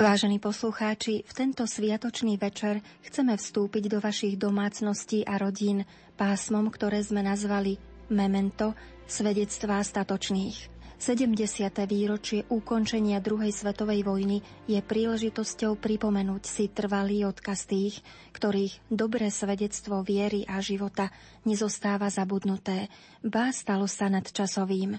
[0.00, 5.84] Vážení poslucháči, v tento sviatočný večer chceme vstúpiť do vašich domácností a rodín
[6.16, 7.76] pásmom, ktoré sme nazvali
[8.08, 8.72] Memento,
[9.04, 10.56] svedectvá statočných.
[10.96, 11.36] 70.
[11.84, 18.00] výročie ukončenia druhej svetovej vojny je príležitosťou pripomenúť si trvalý odkaz tých,
[18.32, 21.12] ktorých dobré svedectvo viery a života
[21.44, 22.88] nezostáva zabudnuté,
[23.20, 24.96] ba stalo sa nadčasovým.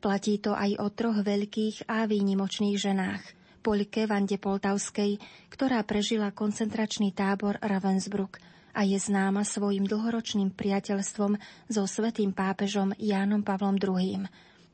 [0.00, 3.24] Platí to aj o troch veľkých a výnimočných ženách–
[3.62, 8.42] Poľke Vande Poltavskej, ktorá prežila koncentračný tábor Ravensbrück
[8.74, 11.38] a je známa svojim dlhoročným priateľstvom
[11.70, 14.26] so svetým pápežom Jánom Pavlom II.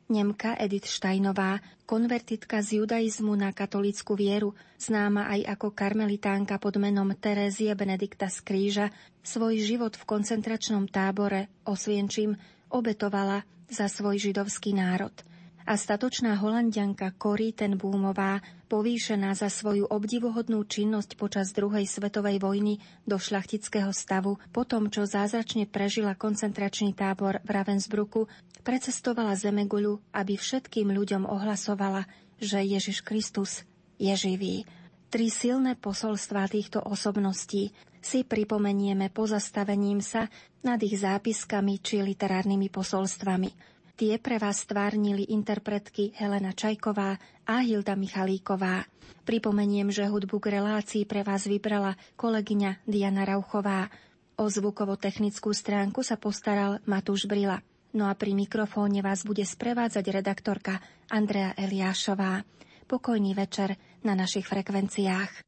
[0.09, 7.13] Nemka Edith Steinová, konvertitka z judaizmu na katolickú vieru, známa aj ako karmelitánka pod menom
[7.13, 8.87] Terézie Benedikta z Kríža,
[9.21, 12.41] svoj život v koncentračnom tábore Osvienčím
[12.73, 15.13] obetovala za svoj židovský národ–
[15.69, 18.41] a statočná holandianka Cory ten Búmová,
[18.73, 25.05] povýšená za svoju obdivuhodnú činnosť počas druhej svetovej vojny do šlachtického stavu, po tom, čo
[25.05, 28.33] zázračne prežila koncentračný tábor v Ravensbruku,
[28.65, 32.09] precestovala Zemeguľu, aby všetkým ľuďom ohlasovala,
[32.41, 33.69] že Ježiš Kristus
[34.01, 34.65] je živý.
[35.13, 40.33] Tri silné posolstvá týchto osobností si pripomenieme pozastavením sa
[40.65, 43.78] nad ich zápiskami či literárnymi posolstvami.
[43.99, 48.87] Tie pre vás stvárnili interpretky Helena Čajková a Hilda Michalíková.
[49.27, 53.91] Pripomeniem, že hudbu k relácii pre vás vybrala kolegyňa Diana Rauchová.
[54.39, 57.59] O zvukovo-technickú stránku sa postaral Matúš Brila.
[57.91, 60.79] No a pri mikrofóne vás bude sprevádzať redaktorka
[61.11, 62.47] Andrea Eliášová.
[62.87, 63.75] Pokojný večer
[64.07, 65.48] na našich frekvenciách.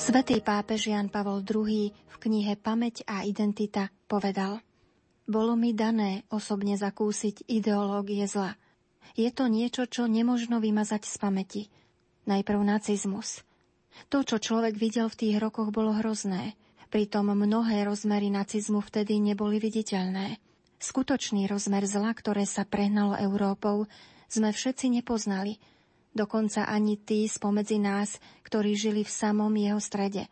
[0.00, 4.64] Svetý pápež Jan Pavol II v knihe Pamäť a identita povedal
[5.28, 8.56] Bolo mi dané osobne zakúsiť ideológie zla.
[9.12, 11.62] Je to niečo, čo nemožno vymazať z pamäti.
[12.24, 13.44] Najprv nacizmus.
[14.08, 16.56] To, čo človek videl v tých rokoch, bolo hrozné.
[16.88, 20.40] Pritom mnohé rozmery nacizmu vtedy neboli viditeľné.
[20.80, 23.84] Skutočný rozmer zla, ktoré sa prehnalo Európou,
[24.32, 25.60] sme všetci nepoznali.
[26.14, 30.26] Dokonca ani tí spomedzi nás, ktorí žili v samom jeho strede.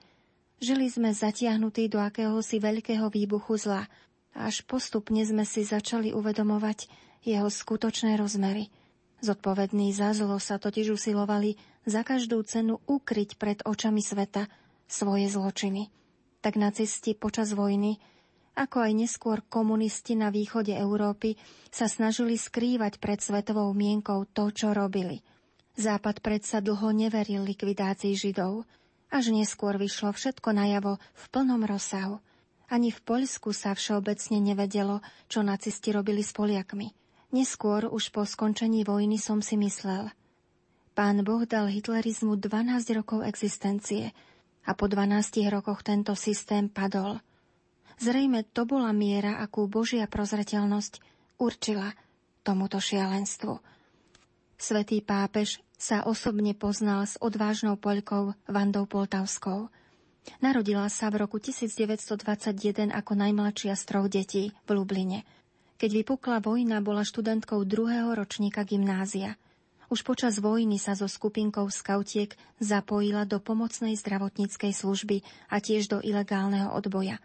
[0.58, 3.86] Žili sme zatiahnutí do akéhosi veľkého výbuchu zla,
[4.34, 6.90] až postupne sme si začali uvedomovať
[7.22, 8.70] jeho skutočné rozmery.
[9.19, 14.46] Zodpovední za zlo sa totiž usilovali za každú cenu ukryť pred očami sveta
[14.86, 15.90] svoje zločiny.
[16.38, 17.98] Tak nacisti počas vojny,
[18.54, 21.34] ako aj neskôr komunisti na východe Európy,
[21.70, 25.22] sa snažili skrývať pred svetovou mienkou to, čo robili.
[25.78, 28.66] Západ predsa dlho neveril likvidácii Židov,
[29.14, 32.19] až neskôr vyšlo všetko najavo v plnom rozsahu.
[32.69, 36.90] Ani v Poľsku sa všeobecne nevedelo, čo nacisti robili s Poliakmi–
[37.28, 40.08] Neskôr, už po skončení vojny, som si myslel.
[40.96, 44.16] Pán Boh dal hitlerizmu 12 rokov existencie
[44.64, 47.20] a po 12 rokoch tento systém padol.
[48.00, 51.04] Zrejme to bola miera, akú Božia prozreteľnosť
[51.36, 51.92] určila
[52.40, 53.60] tomuto šialenstvu.
[54.58, 59.70] Svetý pápež sa osobne poznal s odvážnou poľkou Vandou Poltavskou.
[60.44, 65.22] Narodila sa v roku 1921 ako najmladšia z troch detí v Lubline–
[65.78, 69.38] keď vypukla vojna, bola študentkou druhého ročníka gymnázia.
[69.87, 76.02] Už počas vojny sa so skupinkou skautiek zapojila do pomocnej zdravotníckej služby a tiež do
[76.02, 77.22] ilegálneho odboja.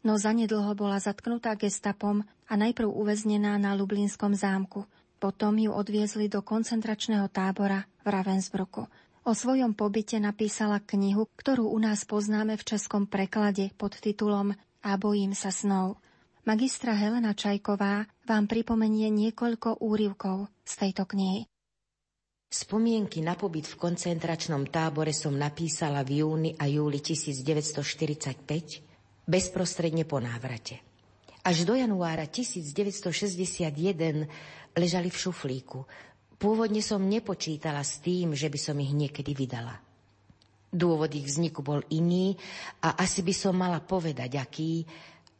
[0.00, 4.88] No zanedlho bola zatknutá gestapom a najprv uväznená na Lublinskom zámku.
[5.24, 8.84] Potom ju odviezli do koncentračného tábora v Ravensbruku.
[9.24, 14.52] O svojom pobyte napísala knihu, ktorú u nás poznáme v českom preklade pod titulom
[14.84, 15.96] A bojím sa snov.
[16.44, 21.48] Magistra Helena Čajková vám pripomenie niekoľko úrivkov z tejto knihy.
[22.52, 28.44] Spomienky na pobyt v koncentračnom tábore som napísala v júni a júli 1945
[29.24, 30.84] bezprostredne po návrate.
[31.44, 34.28] Až do januára 1961
[34.74, 35.80] ležali v šuflíku.
[36.34, 39.78] Pôvodne som nepočítala s tým, že by som ich niekedy vydala.
[40.74, 42.34] Dôvod ich vzniku bol iný
[42.82, 44.82] a asi by som mala povedať, aký,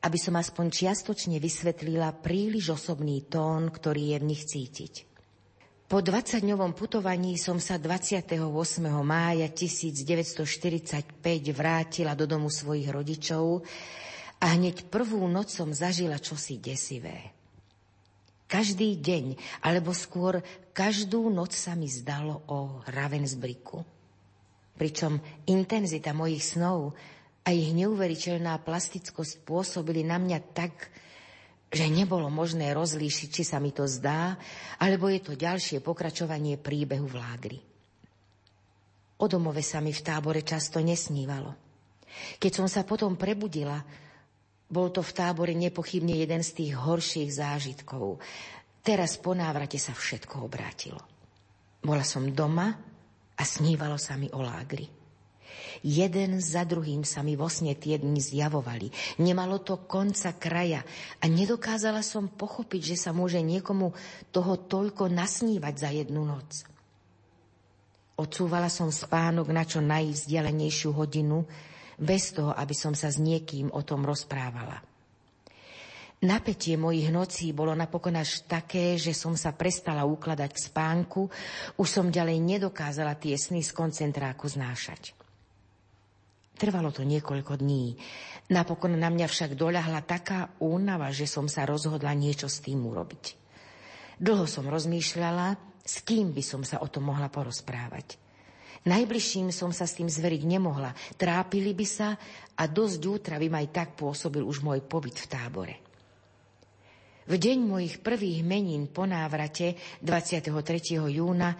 [0.06, 4.94] aby som aspoň čiastočne vysvetlila príliš osobný tón, ktorý je v nich cítiť.
[5.84, 8.40] Po 20-dňovom putovaní som sa 28.
[9.04, 11.12] mája 1945
[11.52, 13.60] vrátila do domu svojich rodičov
[14.40, 17.43] a hneď prvú noc som zažila čosi desivé.
[18.44, 19.24] Každý deň,
[19.64, 20.44] alebo skôr
[20.76, 23.82] každú noc sa mi zdalo o Ravensbricku.
[24.74, 26.92] Pričom intenzita mojich snov
[27.46, 30.90] a ich neuveriteľná plastickosť pôsobili na mňa tak,
[31.74, 34.38] že nebolo možné rozlíšiť, či sa mi to zdá,
[34.78, 37.58] alebo je to ďalšie pokračovanie príbehu v lágri.
[39.18, 41.54] O domove sa mi v tábore často nesnívalo.
[42.38, 43.82] Keď som sa potom prebudila,
[44.68, 48.18] bol to v tábore nepochybne jeden z tých horších zážitkov.
[48.84, 51.00] Teraz po návrate sa všetko obrátilo.
[51.84, 52.72] Bola som doma
[53.36, 54.88] a snívalo sa mi o lágri.
[55.84, 59.20] Jeden za druhým sa mi vo sne tie dni zjavovali.
[59.20, 60.80] Nemalo to konca kraja
[61.20, 63.92] a nedokázala som pochopiť, že sa môže niekomu
[64.32, 66.64] toho toľko nasnívať za jednu noc.
[68.14, 71.42] Odsúvala som spánok na čo najvzdialenejšiu hodinu,
[71.98, 74.82] bez toho, aby som sa s niekým o tom rozprávala.
[76.24, 81.28] Napätie mojich nocí bolo napokon až také, že som sa prestala ukladať k spánku,
[81.76, 85.12] už som ďalej nedokázala tie sny z koncentráku znášať.
[86.56, 88.00] Trvalo to niekoľko dní.
[88.48, 93.36] Napokon na mňa však doľahla taká únava, že som sa rozhodla niečo s tým urobiť.
[94.16, 98.23] Dlho som rozmýšľala, s kým by som sa o tom mohla porozprávať.
[98.84, 100.92] Najbližším som sa s tým zveriť nemohla.
[101.16, 102.12] Trápili by sa
[102.54, 105.74] a dosť útra by aj tak pôsobil už môj pobyt v tábore.
[107.24, 110.52] V deň mojich prvých menín po návrate 23.
[111.08, 111.56] júna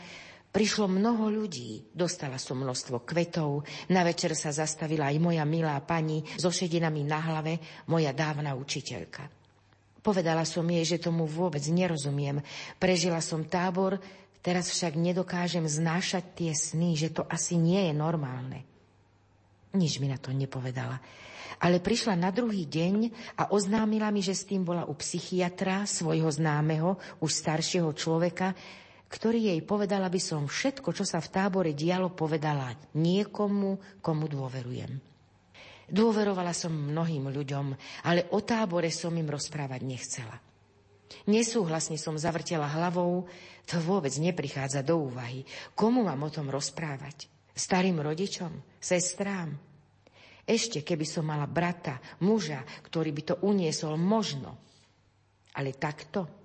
[0.55, 6.23] Prišlo mnoho ľudí, dostala som množstvo kvetov, na večer sa zastavila aj moja milá pani
[6.39, 7.59] so šedinami na hlave,
[7.91, 9.27] moja dávna učiteľka.
[9.99, 12.39] Povedala som jej, že tomu vôbec nerozumiem.
[12.79, 13.99] Prežila som tábor,
[14.45, 18.69] teraz však nedokážem znášať tie sny, že to asi nie je normálne.
[19.73, 21.01] Nič mi na to nepovedala.
[21.65, 22.97] Ale prišla na druhý deň
[23.41, 28.53] a oznámila mi, že s tým bola u psychiatra, svojho známeho, už staršieho človeka,
[29.09, 34.93] ktorý jej povedal, aby som všetko, čo sa v tábore dialo, povedala niekomu, komu dôverujem.
[35.85, 37.67] Dôverovala som mnohým ľuďom,
[38.09, 40.37] ale o tábore som im rozprávať nechcela.
[41.25, 43.25] Nesúhlasne som zavrtela hlavou,
[43.65, 45.45] to vôbec neprichádza do úvahy.
[45.73, 47.33] Komu mám o tom rozprávať?
[47.55, 48.77] Starým rodičom?
[48.77, 49.57] Sestrám?
[50.45, 54.61] Ešte keby som mala brata, muža, ktorý by to uniesol možno.
[55.57, 56.45] Ale takto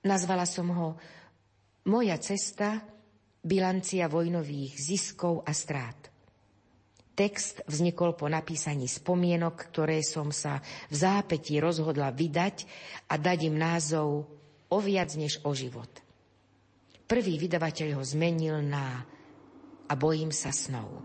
[0.00, 0.96] Nazvala som ho
[1.92, 2.80] Moja cesta,
[3.40, 5.96] bilancia vojnových ziskov a strát.
[7.12, 12.64] Text vznikol po napísaní spomienok, ktoré som sa v zápätí rozhodla vydať
[13.12, 14.39] a dať im názov
[14.70, 15.90] O viac než o život.
[17.10, 19.02] Prvý vydavateľ ho zmenil na
[19.90, 21.02] A bojím sa snov.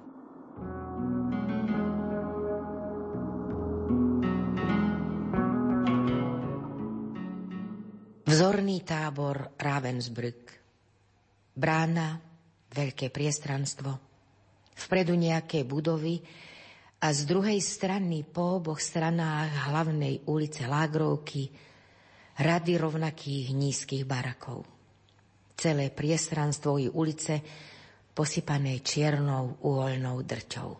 [8.30, 10.44] Vzorný tábor Ravensbrück.
[11.58, 12.22] Brána,
[12.70, 13.90] veľké priestranstvo.
[14.78, 16.22] Vpredu nejaké budovy
[17.02, 21.50] a z druhej strany po oboch stranách hlavnej ulice Lágrovky
[22.40, 24.68] rady rovnakých nízkych barakov.
[25.56, 27.40] Celé priestranstvo i ulice
[28.12, 30.72] posypané čiernou uvoľnou drťou.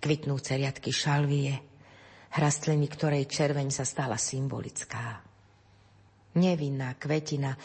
[0.00, 1.52] Kvitnúce riadky šalvie,
[2.36, 5.20] hrastliny, ktorej červeň sa stala symbolická.
[6.36, 7.56] Nevinná kvetina,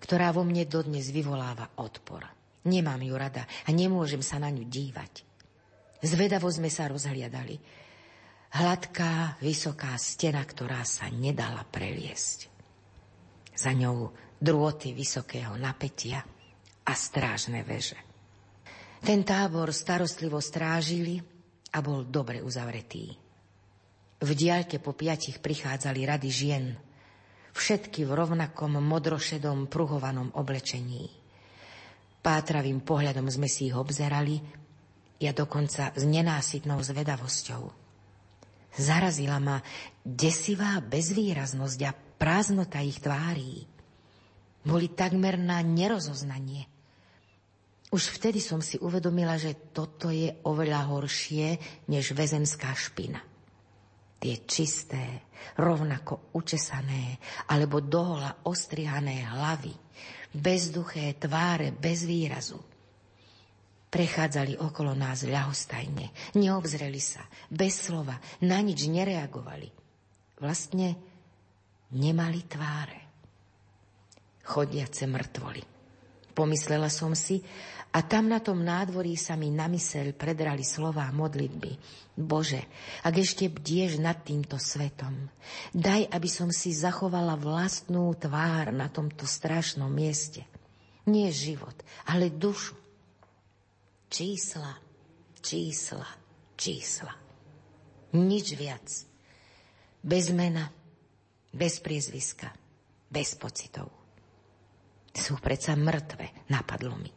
[0.00, 2.24] ktorá vo mne dodnes vyvoláva odpor.
[2.64, 5.24] Nemám ju rada a nemôžem sa na ňu dívať.
[6.04, 7.83] Zvedavo sme sa rozhliadali.
[8.54, 12.46] Hladká, vysoká stena, ktorá sa nedala preliesť.
[13.54, 16.22] Za ňou drôty vysokého napätia
[16.86, 17.98] a strážne veže.
[19.02, 21.18] Ten tábor starostlivo strážili
[21.74, 23.10] a bol dobre uzavretý.
[24.22, 26.66] V diaľke po piatich prichádzali rady žien–
[27.54, 31.06] všetky v rovnakom modrošedom pruhovanom oblečení.
[32.20, 34.42] Pátravým pohľadom sme si ich obzerali,
[35.22, 37.83] ja dokonca s nenásytnou zvedavosťou.
[38.74, 39.62] Zarazila ma
[40.02, 43.66] desivá bezvýraznosť a prázdnota ich tvárí.
[44.64, 46.66] Boli takmer na nerozoznanie.
[47.94, 53.22] Už vtedy som si uvedomila, že toto je oveľa horšie než väzenská špina
[54.24, 55.28] tie čisté,
[55.60, 57.20] rovnako učesané
[57.52, 59.76] alebo dohola ostrihané hlavy,
[60.32, 62.56] bezduché tváre bez výrazu.
[63.94, 69.70] Prechádzali okolo nás ľahostajne, neobzreli sa, bez slova, na nič nereagovali.
[70.42, 70.98] Vlastne
[71.94, 73.00] nemali tváre.
[74.42, 75.62] Chodiace mŕtvoli.
[76.34, 77.38] Pomyslela som si,
[77.94, 81.78] a tam na tom nádvorí sa mi na myseľ predrali slová modlitby.
[82.18, 82.66] Bože,
[83.06, 85.30] ak ešte bdieš nad týmto svetom,
[85.70, 90.42] daj, aby som si zachovala vlastnú tvár na tomto strašnom mieste.
[91.06, 91.78] Nie život,
[92.10, 92.83] ale dušu.
[94.14, 94.70] Čísla,
[95.42, 96.06] čísla,
[96.54, 97.10] čísla.
[98.14, 98.86] Nič viac.
[100.06, 100.70] Bez mena,
[101.50, 102.54] bez priezviska,
[103.10, 103.90] bez pocitov.
[105.10, 107.10] Sú predsa mŕtve, napadlo mi.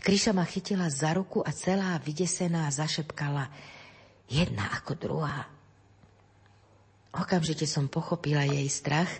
[0.00, 3.52] Kryša ma chytila za ruku a celá vydesená zašepkala
[4.32, 5.52] jedna ako druhá.
[7.12, 9.12] Okamžite som pochopila jej strach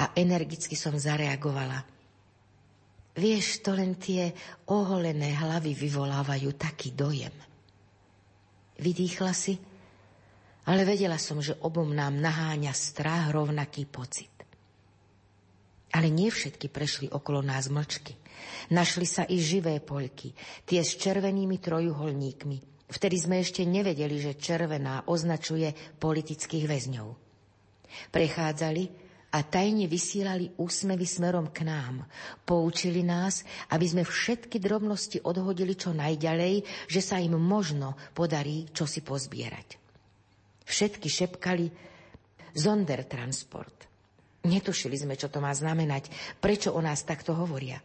[0.00, 1.99] a energicky som zareagovala.
[3.20, 4.32] Vieš, to len tie
[4.72, 7.36] oholené hlavy vyvolávajú taký dojem.
[8.80, 9.60] vydýchla si,
[10.72, 14.32] ale vedela som, že obom nám naháňa strach rovnaký pocit.
[15.92, 18.16] Ale nie všetky prešli okolo nás mlčky.
[18.72, 20.32] Našli sa i živé poľky,
[20.64, 22.88] tie s červenými trojuholníkmi.
[22.88, 27.08] Vtedy sme ešte nevedeli, že červená označuje politických väzňov.
[28.08, 32.02] Prechádzali a tajne vysielali úsmevy smerom k nám.
[32.42, 38.90] Poučili nás, aby sme všetky drobnosti odhodili čo najďalej, že sa im možno podarí čo
[38.90, 39.78] si pozbierať.
[40.66, 41.66] Všetky šepkali
[42.58, 43.86] Zondertransport.
[44.50, 46.10] Netušili sme, čo to má znamenať,
[46.42, 47.78] prečo o nás takto hovoria.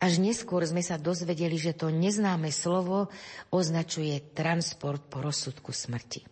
[0.00, 3.12] Až neskôr sme sa dozvedeli, že to neznáme slovo
[3.52, 6.24] označuje transport po rozsudku smrti.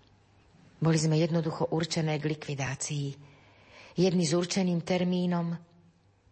[0.78, 3.27] Boli sme jednoducho určené k likvidácii
[3.98, 5.58] jedny s určeným termínom,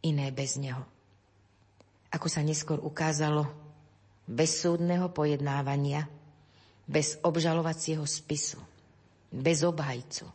[0.06, 0.86] iné bez neho.
[2.14, 3.50] Ako sa neskôr ukázalo,
[4.30, 6.06] bez súdneho pojednávania,
[6.86, 8.62] bez obžalovacieho spisu,
[9.34, 10.30] bez obhajcu.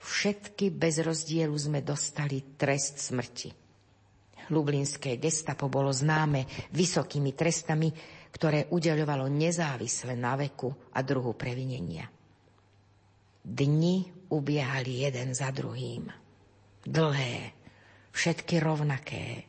[0.00, 3.52] Všetky bez rozdielu sme dostali trest smrti.
[4.52, 7.90] Lublinské gestapo bolo známe vysokými trestami,
[8.32, 12.06] ktoré udeľovalo nezávisle na veku a druhu previnenia.
[13.42, 16.25] Dni ubiehali jeden za druhým
[16.86, 17.52] dlhé,
[18.14, 19.44] všetky rovnaké,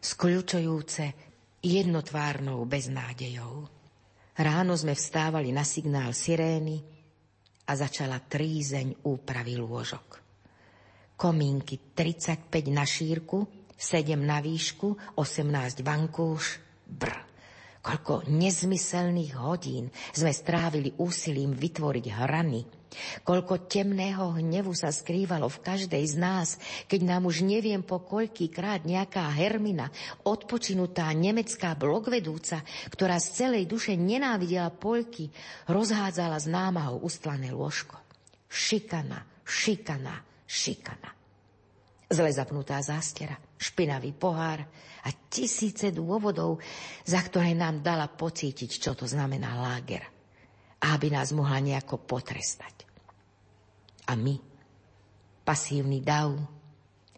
[0.00, 1.04] skľúčujúce
[1.60, 3.68] jednotvárnou beznádejou.
[4.40, 6.80] Ráno sme vstávali na signál sirény
[7.68, 10.08] a začala trízeň úpravy lôžok.
[11.20, 13.44] Komínky 35 na šírku,
[13.76, 16.56] 7 na výšku, 18 vankúš,
[16.88, 17.28] brr.
[17.80, 22.60] Koľko nezmyselných hodín sme strávili úsilím vytvoriť hrany,
[23.22, 26.48] Koľko temného hnevu sa skrývalo v každej z nás,
[26.90, 29.88] keď nám už neviem po koľký krát nejaká Hermina,
[30.26, 35.30] odpočinutá nemecká blogvedúca, ktorá z celej duše nenávidela Poľky,
[35.70, 37.94] rozhádzala z námahou ustlané lôžko.
[38.50, 41.10] Šikana, šikana, šikana.
[42.10, 44.66] Zle zapnutá zástera, špinavý pohár
[45.06, 46.58] a tisíce dôvodov,
[47.06, 50.19] za ktoré nám dala pocítiť, čo to znamená láger
[50.80, 52.88] a aby nás mohla nejako potrestať.
[54.08, 54.34] A my,
[55.44, 56.34] pasívny dav,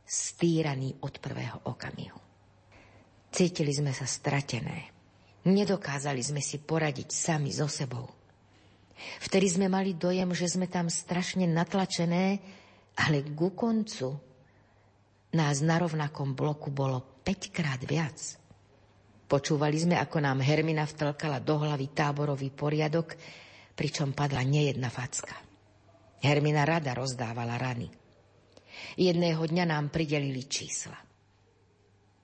[0.02, 2.20] stýraný od prvého okamihu.
[3.32, 4.92] Cítili sme sa stratené.
[5.48, 8.06] Nedokázali sme si poradiť sami so sebou.
[9.24, 12.38] Vtedy sme mali dojem, že sme tam strašne natlačené,
[13.00, 14.20] ale ku koncu
[15.32, 18.36] nás na rovnakom bloku bolo 5 krát viac.
[19.26, 23.16] Počúvali sme, ako nám Hermina vtlkala do hlavy táborový poriadok,
[23.74, 25.34] pričom padla nejedna facka.
[26.22, 27.90] Hermina rada rozdávala rany.
[28.96, 30.96] Jedného dňa nám pridelili čísla.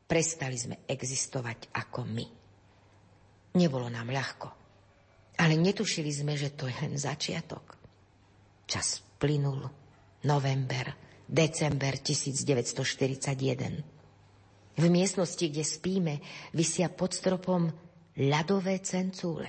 [0.08, 2.26] Prestali sme existovať ako my.
[3.58, 4.48] Nebolo nám ľahko,
[5.40, 7.76] ale netušili sme, že to je len začiatok.
[8.68, 9.68] Čas plynul.
[10.18, 13.84] November, december 1941.
[14.78, 16.18] V miestnosti, kde spíme,
[16.54, 17.70] vysia pod stropom
[18.18, 19.46] ľadové cencúle.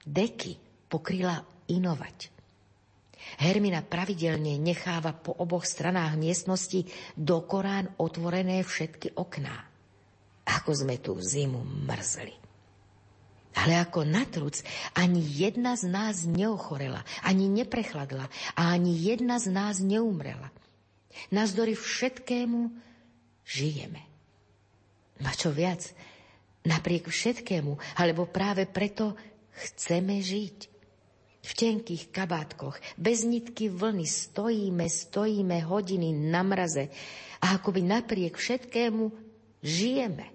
[0.00, 2.36] Deky pokryla inovať.
[3.42, 6.86] Hermina pravidelne necháva po oboch stranách miestnosti
[7.18, 9.66] do Korán otvorené všetky okná.
[10.46, 11.58] Ako sme tú zimu
[11.90, 12.34] mrzli.
[13.56, 14.60] Ale ako natruc,
[14.94, 20.52] ani jedna z nás neochorela, ani neprechladla a ani jedna z nás neumrela.
[21.32, 22.68] Nazdory všetkému
[23.48, 24.04] žijeme.
[25.24, 25.96] A čo viac,
[26.68, 29.16] napriek všetkému, alebo práve preto
[29.56, 30.75] chceme žiť.
[31.46, 36.90] V tenkých kabátkoch, bez nitky vlny stojíme, stojíme hodiny na mraze
[37.38, 39.04] a akoby napriek všetkému
[39.62, 40.26] žijeme.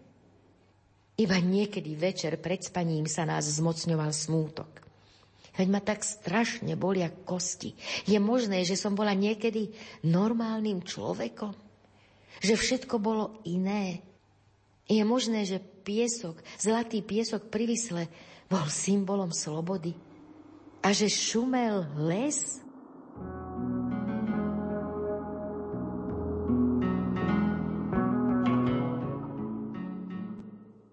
[1.19, 4.81] Iba niekedy večer pred spaním sa nás zmocňoval smútok.
[5.51, 7.75] Veď ma tak strašne bolia kosti.
[8.07, 9.75] Je možné, že som bola niekedy
[10.07, 11.51] normálnym človekom?
[12.39, 13.99] Že všetko bolo iné?
[14.87, 18.07] Je možné, že piesok, zlatý piesok pri Vysle
[18.47, 19.91] bol symbolom slobody?
[20.81, 22.61] A že šumel les?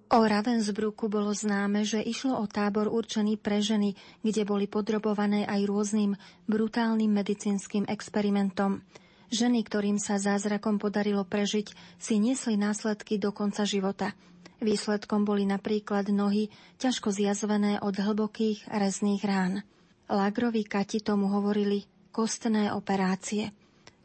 [0.09, 3.93] O Ravensbrücku bolo známe, že išlo o tábor určený pre ženy,
[4.25, 6.17] kde boli podrobované aj rôznym
[6.49, 8.83] brutálnym medicínskym experimentom.
[9.29, 14.17] Ženy, ktorým sa zázrakom podarilo prežiť, si niesli následky do konca života.
[14.59, 16.51] Výsledkom boli napríklad nohy
[16.83, 19.63] ťažko zjazvené od hlbokých rezných rán.
[20.09, 23.53] Lagrovi Kati tomu hovorili kostné operácie.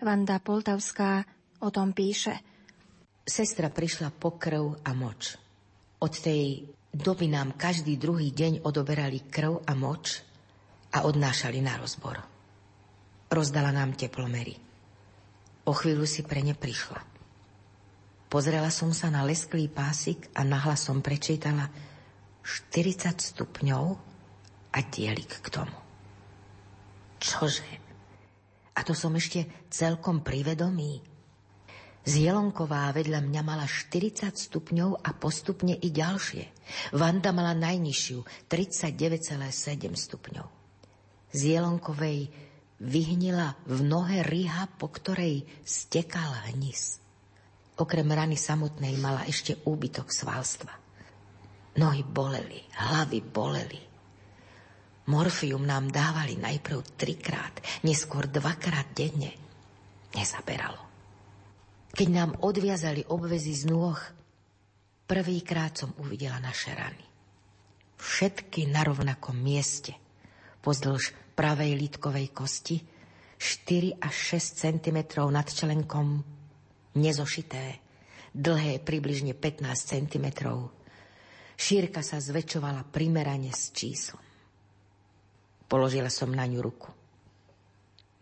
[0.03, 1.23] Vanda Poltavská
[1.63, 2.35] o tom píše.
[3.23, 5.39] Sestra prišla po krv a moč.
[6.03, 10.19] Od tej doby nám každý druhý deň odoberali krv a moč
[10.91, 12.19] a odnášali na rozbor.
[13.31, 14.59] Rozdala nám teplomery.
[15.63, 16.99] O chvíľu si pre ne prišla.
[18.27, 21.71] Pozrela som sa na lesklý pásik a nahlas som prečítala
[22.43, 23.85] 40 stupňov
[24.75, 25.82] a dielik k tomu.
[27.23, 27.71] Čože?
[28.75, 30.99] A to som ešte celkom privedomý.
[32.03, 36.43] Zielonková vedľa mňa mala 40 stupňov a postupne i ďalšie.
[36.99, 40.47] Vanda mala najnižšiu 39,7 stupňov.
[41.31, 42.27] Zielonkovej
[42.83, 46.99] vyhnila v nohe ryha, po ktorej stekal hnis.
[47.79, 50.75] Okrem rany samotnej mala ešte úbytok svalstva.
[51.79, 53.92] Nohy boleli, hlavy boleli.
[55.03, 59.35] Morfium nám dávali najprv trikrát, neskôr dvakrát denne.
[60.15, 60.79] Nezaberalo.
[61.91, 63.99] Keď nám odviazali obvezy z nôh,
[65.05, 67.03] prvýkrát som uvidela naše rany.
[67.99, 69.93] Všetky na rovnakom mieste,
[70.63, 72.81] pozdĺž pravej lítkovej kosti,
[73.37, 76.23] 4 až 6 cm nad členkom,
[76.95, 77.83] nezošité,
[78.31, 80.25] dlhé približne 15 cm.
[81.59, 84.32] Šírka sa zväčšovala primerane s číslom.
[85.67, 86.89] Položila som na ňu ruku.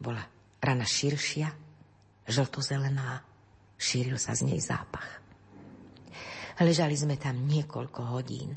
[0.01, 0.23] Bola
[0.62, 1.49] rana širšia,
[2.25, 3.32] žltozelená,
[3.82, 5.17] Šíril sa z nej zápach.
[6.62, 8.54] Ležali sme tam niekoľko hodín.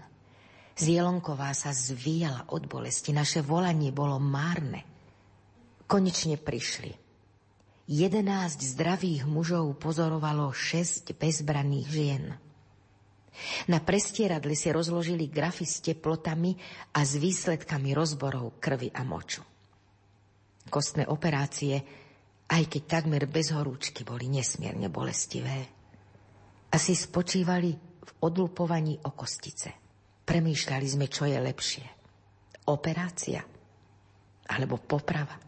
[0.77, 3.17] Zielonková sa zvíjala od bolesti.
[3.17, 4.85] Naše volanie bolo márne.
[5.89, 6.93] Konečne prišli.
[7.89, 12.25] Jedenáct zdravých mužov pozorovalo šesť bezbraných žien.
[13.69, 16.55] Na prestieradli si rozložili grafy s teplotami
[16.95, 19.43] a s výsledkami rozborov krvi a moču.
[20.71, 22.05] Kostné operácie
[22.51, 25.59] aj keď takmer bez horúčky boli nesmierne bolestivé.
[26.75, 27.73] Asi spočívali
[28.05, 29.73] v odlupovaní o kostice.
[30.25, 31.87] Premýšľali sme, čo je lepšie.
[32.69, 33.41] Operácia
[34.45, 35.41] alebo poprava.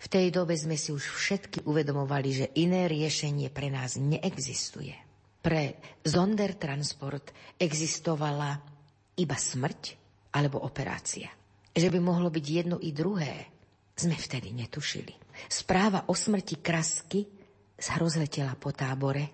[0.00, 5.09] V tej dobe sme si už všetky uvedomovali, že iné riešenie pre nás neexistuje.
[5.40, 5.64] Pre
[6.04, 8.60] Zondertransport existovala
[9.16, 9.82] iba smrť
[10.36, 11.32] alebo operácia.
[11.72, 13.48] Že by mohlo byť jedno i druhé,
[13.96, 15.12] sme vtedy netušili.
[15.48, 17.24] Správa o smrti Krasky
[17.76, 19.24] sa rozletela po tábore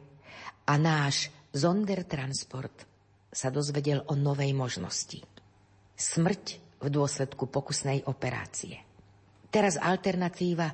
[0.67, 2.87] a náš Zondertransport
[3.31, 5.23] sa dozvedel o novej možnosti.
[5.97, 6.45] Smrť
[6.83, 8.79] v dôsledku pokusnej operácie.
[9.51, 10.69] Teraz alternatíva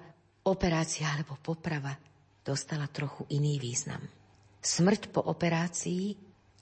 [0.45, 1.95] operácia alebo poprava
[2.42, 4.03] dostala trochu iný význam.
[4.62, 6.14] Smrť po operácii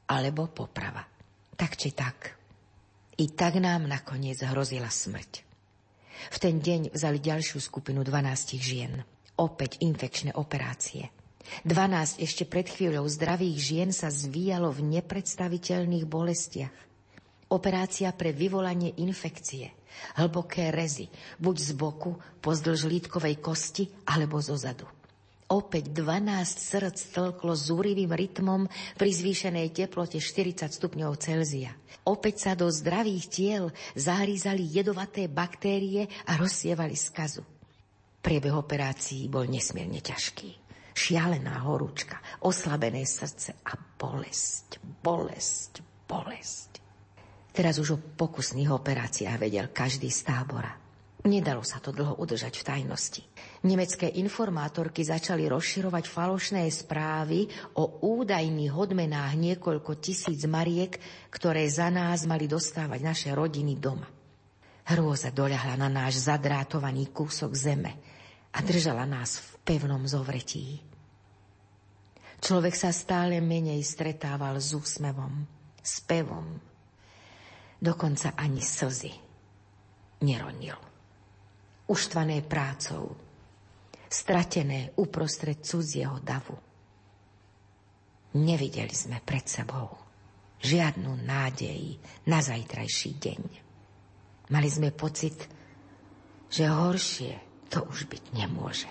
[0.09, 1.05] alebo poprava.
[1.53, 2.33] Tak či tak.
[3.21, 5.45] I tak nám nakoniec hrozila smrť.
[6.33, 9.05] V ten deň vzali ďalšiu skupinu 12 žien.
[9.37, 11.13] Opäť infekčné operácie.
[11.69, 16.73] 12 ešte pred chvíľou zdravých žien sa zvíjalo v nepredstaviteľných bolestiach.
[17.53, 19.77] Operácia pre vyvolanie infekcie.
[20.17, 24.89] Hlboké rezy, buď z boku, pozdĺž lítkovej kosti, alebo zo zadu.
[25.51, 31.75] Opäť 12 srdc tlklo zúrivým rytmom pri zvýšenej teplote 40 stupňov Celzia.
[32.07, 33.65] Opäť sa do zdravých tiel
[33.99, 37.43] zahrízali jedovaté baktérie a rozsievali skazu.
[38.23, 40.55] Priebeh operácií bol nesmierne ťažký.
[40.95, 46.71] Šialená horúčka, oslabené srdce a bolesť, bolesť, bolesť.
[47.51, 50.80] Teraz už o pokusných operáciách vedel každý z tábora.
[51.21, 53.23] Nedalo sa to dlho udržať v tajnosti.
[53.69, 57.45] Nemecké informátorky začali rozširovať falošné správy
[57.77, 60.97] o údajných odmenách niekoľko tisíc mariek,
[61.29, 64.09] ktoré za nás mali dostávať naše rodiny doma.
[64.89, 68.01] Hrôza doľahla na náš zadrátovaný kúsok zeme
[68.57, 70.81] a držala nás v pevnom zovretí.
[72.41, 75.45] Človek sa stále menej stretával s úsmevom,
[75.85, 76.57] s pevom.
[77.77, 79.13] Dokonca ani slzy
[80.25, 80.90] neronil
[81.91, 83.19] uštvané prácou,
[84.07, 86.55] stratené uprostred cudzieho davu.
[88.39, 89.99] Nevideli sme pred sebou
[90.61, 91.99] žiadnu nádej
[92.31, 93.43] na zajtrajší deň.
[94.55, 95.35] Mali sme pocit,
[96.47, 98.91] že horšie to už byť nemôže.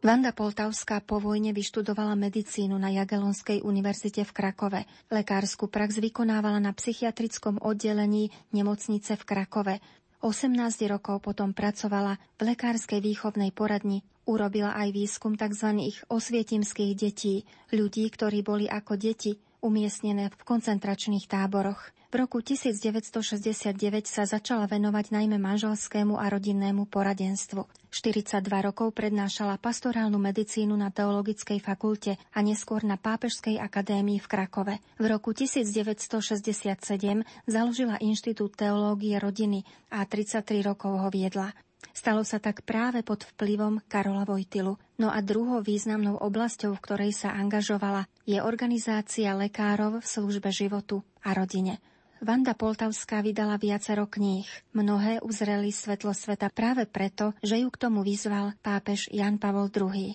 [0.00, 4.80] Vanda Poltavská po vojne vyštudovala medicínu na Jagelonskej univerzite v Krakove.
[5.12, 9.76] Lekárskú prax vykonávala na psychiatrickom oddelení nemocnice v Krakove.
[10.24, 10.56] 18
[10.88, 14.00] rokov potom pracovala v lekárskej výchovnej poradni.
[14.24, 15.92] Urobila aj výskum tzv.
[16.08, 21.92] osvietimských detí, ľudí, ktorí boli ako deti umiestnené v koncentračných táboroch.
[22.10, 23.70] V roku 1969
[24.10, 27.70] sa začala venovať najmä manželskému a rodinnému poradenstvu.
[27.94, 34.74] 42 rokov prednášala pastorálnu medicínu na Teologickej fakulte a neskôr na Pápežskej akadémii v Krakove.
[34.98, 39.62] V roku 1967 založila Inštitút teológie rodiny
[39.94, 41.54] a 33 rokov ho viedla.
[41.90, 44.80] Stalo sa tak práve pod vplyvom Karola Vojtilu.
[44.96, 51.04] No a druhou významnou oblasťou, v ktorej sa angažovala, je organizácia lekárov v službe životu
[51.24, 51.80] a rodine.
[52.20, 54.44] Vanda Poltavská vydala viacero kníh.
[54.76, 60.12] Mnohé uzreli svetlo sveta práve preto, že ju k tomu vyzval pápež Jan Pavol II.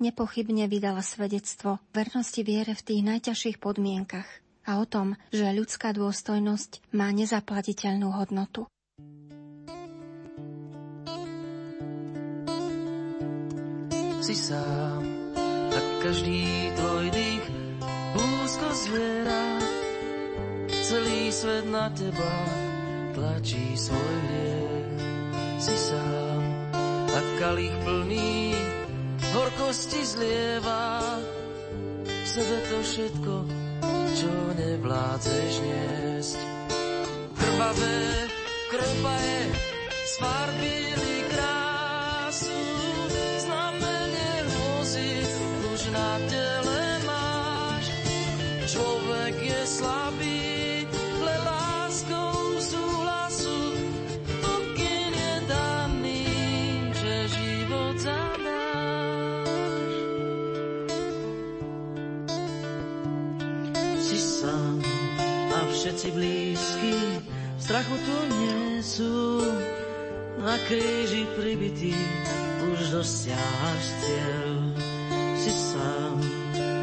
[0.00, 4.26] Nepochybne vydala svedectvo vernosti viere v tých najťažších podmienkach
[4.66, 8.66] a o tom, že ľudská dôstojnosť má nezaplatiteľnú hodnotu.
[14.22, 15.02] Si sám
[15.74, 17.42] a každý tvoj dých
[18.14, 19.58] úzko zviera.
[20.70, 22.34] Celý svet na teba
[23.18, 24.94] tlačí svoj liek.
[25.58, 26.42] Si sám
[27.10, 28.54] a kalich plný
[29.34, 31.02] horkosti zlieva.
[32.06, 33.34] V sebe to všetko,
[34.14, 36.38] čo nevládzeš niesť.
[37.34, 37.98] Krvavé,
[38.70, 39.42] krpa je,
[40.14, 41.11] sfarbili
[66.02, 66.98] všetci blízky,
[67.62, 69.38] strachu tu nie sú,
[70.42, 71.94] na kríži pribitý,
[72.74, 74.50] už dosiahaš cieľ
[75.38, 76.18] si sám.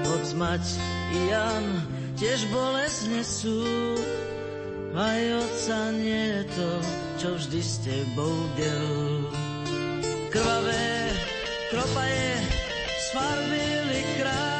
[0.07, 0.63] Hoď mať
[1.11, 1.67] i Jan
[2.15, 3.59] tiež bolesť nesú,
[4.95, 6.71] aj oca nie je to,
[7.19, 9.27] čo vždy s tebou del.
[10.31, 11.11] Krvavé
[11.67, 12.39] kropaje
[13.11, 14.58] sfarbili krásu,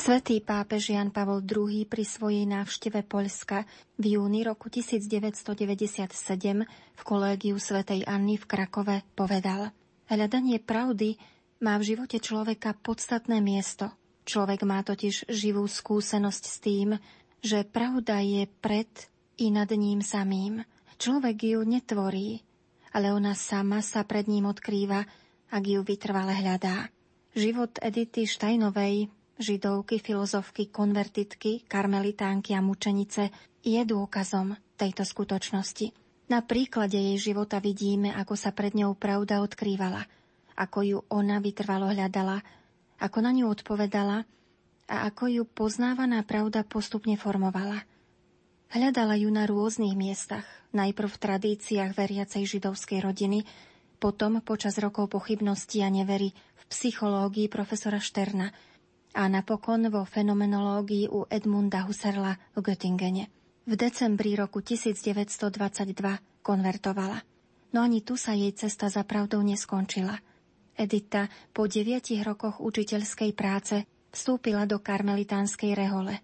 [0.04, 3.64] Svetý pápež Jan Pavol II pri svojej návšteve Poľska
[3.96, 6.12] v júni roku 1997
[6.68, 9.72] v kolégiu svätej Anny v Krakove povedal
[10.12, 11.16] Hľadanie pravdy
[11.64, 13.96] má v živote človeka podstatné miesto.
[14.28, 17.00] Človek má totiž živú skúsenosť s tým,
[17.40, 18.92] že pravda je pred
[19.38, 20.62] i nad ním samým.
[20.98, 22.42] Človek ju netvorí,
[22.94, 25.02] ale ona sama sa pred ním odkrýva,
[25.50, 26.90] ak ju vytrvale hľadá.
[27.34, 29.10] Život Edity Štajnovej,
[29.42, 33.34] židovky, filozofky, konvertitky, karmelitánky a mučenice
[33.66, 35.90] je dôkazom tejto skutočnosti.
[36.30, 40.06] Na príklade jej života vidíme, ako sa pred ňou pravda odkrývala,
[40.54, 42.40] ako ju ona vytrvalo hľadala,
[43.02, 44.24] ako na ňu odpovedala
[44.88, 47.82] a ako ju poznávaná pravda postupne formovala–
[48.74, 53.46] Hľadala ju na rôznych miestach, najprv v tradíciách veriacej židovskej rodiny,
[54.02, 58.50] potom počas rokov pochybnosti a nevery v psychológii profesora Šterna
[59.14, 63.30] a napokon vo fenomenológii u Edmunda Husserla v Göttingene.
[63.70, 67.22] V decembri roku 1922 konvertovala.
[67.78, 70.18] No ani tu sa jej cesta za pravdou neskončila.
[70.74, 76.18] Edita po deviatich rokoch učiteľskej práce vstúpila do karmelitánskej rehole,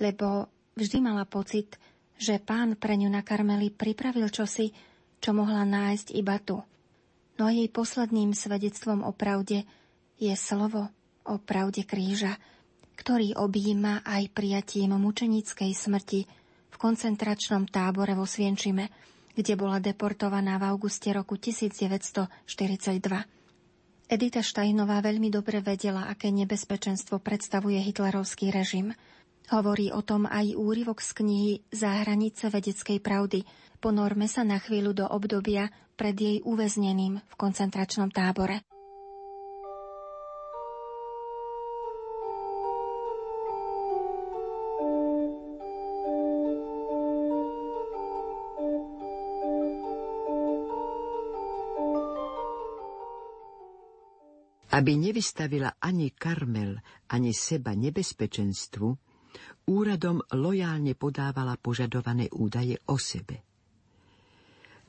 [0.00, 1.76] lebo vždy mala pocit,
[2.16, 4.70] že pán pre ňu na Karmeli pripravil čosi,
[5.22, 6.62] čo mohla nájsť iba tu.
[7.40, 9.64] No a jej posledným svedectvom o pravde
[10.20, 10.86] je slovo
[11.26, 12.36] o pravde kríža,
[12.94, 16.20] ktorý objíma aj prijatím mučenickej smrti
[16.70, 18.90] v koncentračnom tábore vo Svienčime,
[19.32, 22.52] kde bola deportovaná v auguste roku 1942.
[24.12, 28.92] Edita Štajnová veľmi dobre vedela, aké nebezpečenstvo predstavuje hitlerovský režim.
[29.50, 33.42] Hovorí o tom aj úryvok z knihy Záhranice vedeckej pravdy.
[33.82, 35.66] Ponorme sa na chvíľu do obdobia
[35.98, 38.62] pred jej uväznením v koncentračnom tábore.
[54.72, 56.80] Aby nevystavila ani Karmel,
[57.12, 59.11] ani seba nebezpečenstvu,
[59.68, 63.44] úradom lojálne podávala požadované údaje o sebe.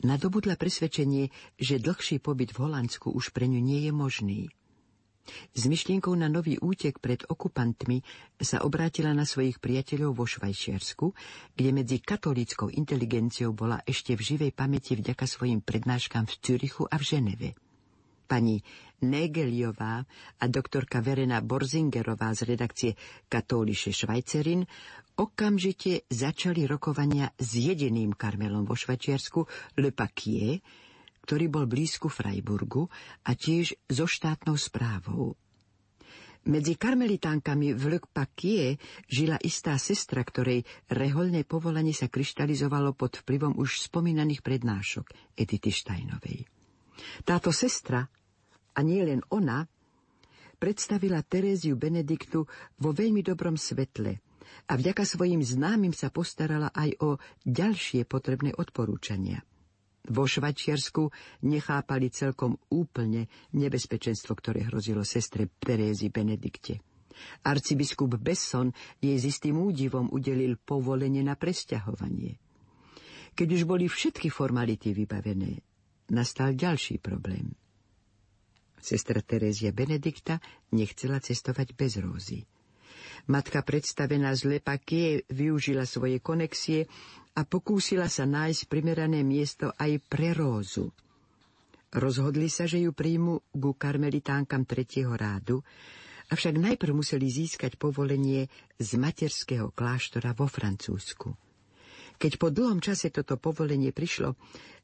[0.04, 4.40] Nadobudla presvedčenie, že dlhší pobyt v Holandsku už pre ňu nie je možný.
[5.56, 8.04] S myšlienkou na nový útek pred okupantmi
[8.36, 11.16] sa obrátila na svojich priateľov vo Švajčiarsku,
[11.56, 17.00] kde medzi katolíckou inteligenciou bola ešte v živej pamäti vďaka svojim prednáškam v Cürichu a
[17.00, 17.50] v Ženeve.
[18.34, 18.58] Pani
[19.06, 20.02] Negeliová
[20.42, 22.92] a doktorka Verena Borzingerová z redakcie
[23.30, 24.66] Katóliše Švajcerin
[25.22, 29.46] okamžite začali rokovania s jediným Karmelom vo Švajčiarsku,
[29.78, 30.66] Le Paquier,
[31.22, 32.90] ktorý bol blízku Freiburgu
[33.22, 35.38] a tiež so štátnou správou.
[36.50, 43.62] Medzi karmelitánkami v Le Paquier žila istá sestra, ktorej reholné povolanie sa kryštalizovalo pod vplyvom
[43.62, 46.50] už spomínaných prednášok Edity Štajnovej.
[47.24, 48.10] Táto sestra
[48.74, 49.66] a nie len ona,
[50.58, 52.48] predstavila Teréziu Benediktu
[52.80, 54.24] vo veľmi dobrom svetle
[54.70, 57.10] a vďaka svojim známym sa postarala aj o
[57.44, 59.44] ďalšie potrebné odporúčania.
[60.04, 61.12] Vo Švačiarsku
[61.48, 66.84] nechápali celkom úplne nebezpečenstvo, ktoré hrozilo sestre Terézi Benedikte.
[67.48, 72.36] Arcibiskup Besson jej s istým údivom udelil povolenie na presťahovanie.
[73.36, 75.60] Keď už boli všetky formality vybavené,
[76.12, 77.56] nastal ďalší problém–
[78.84, 80.44] Sestra Terézia Benedikta
[80.76, 82.44] nechcela cestovať bez Rózy.
[83.32, 86.92] Matka predstavená z Lepakie využila svoje konexie
[87.40, 90.92] a pokúsila sa nájsť primerané miesto aj pre Rózu.
[91.96, 95.64] Rozhodli sa, že ju príjmu ku karmelitánkam tretieho rádu,
[96.36, 101.32] avšak najprv museli získať povolenie z materského kláštora vo Francúzsku.
[102.20, 104.36] Keď po dlhom čase toto povolenie prišlo,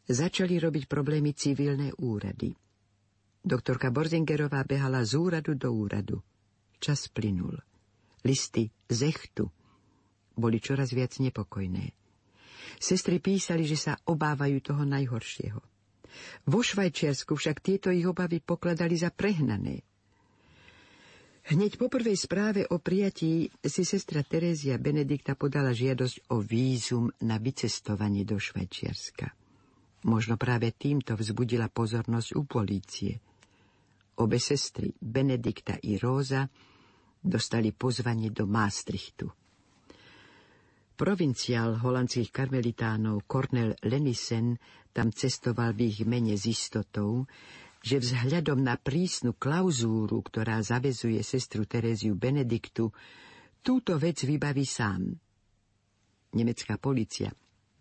[0.08, 2.56] začali robiť problémy civilné úrady–
[3.40, 6.20] Doktorka Borzingerová behala z úradu do úradu.
[6.76, 7.56] Čas plynul.
[8.28, 9.48] Listy zechtu
[10.36, 11.96] boli čoraz viac nepokojné.
[12.80, 15.60] Sestry písali, že sa obávajú toho najhoršieho.
[16.52, 19.88] Vo Švajčiarsku však tieto ich obavy pokladali za prehnané.
[21.48, 27.40] Hneď po prvej správe o prijatí si sestra Terézia Benedikta podala žiadosť o vízum na
[27.40, 29.32] vycestovanie do Švajčiarska.
[30.06, 33.14] Možno práve týmto vzbudila pozornosť u polície–
[34.20, 36.44] Obe sestry, Benedikta i Róza,
[37.20, 39.32] dostali pozvanie do Maastrichtu.
[41.00, 44.60] Provinciál holandských karmelitánov Cornel Lenisen
[44.92, 47.24] tam cestoval v ich mene s istotou,
[47.80, 52.92] že vzhľadom na prísnu klauzúru, ktorá zavezuje sestru Teréziu Benediktu,
[53.64, 55.16] túto vec vybaví sám.
[56.36, 57.32] Nemecká policia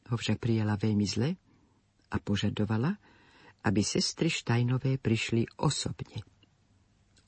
[0.09, 1.35] ho však prijala veľmi zle
[2.15, 2.95] a požadovala,
[3.65, 6.23] aby sestry Štajnové prišli osobne.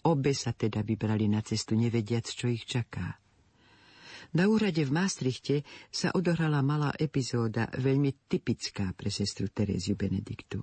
[0.07, 3.21] Obe sa teda vybrali na cestu, nevediac, čo ich čaká.
[4.31, 10.63] Na úrade v Maastrichte sa odohrala malá epizóda, veľmi typická pre sestru Teréziu Benediktu.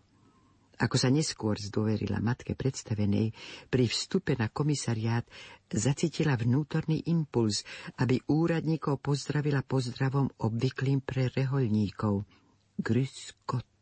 [0.77, 3.34] Ako sa neskôr zdôverila matke predstavenej,
[3.67, 5.25] pri vstupe na komisariát
[5.65, 7.65] zacítila vnútorný impuls,
[7.97, 12.30] aby úradníkov pozdravila pozdravom obvyklým pre reholníkov.
[12.77, 13.77] Grüß Gott.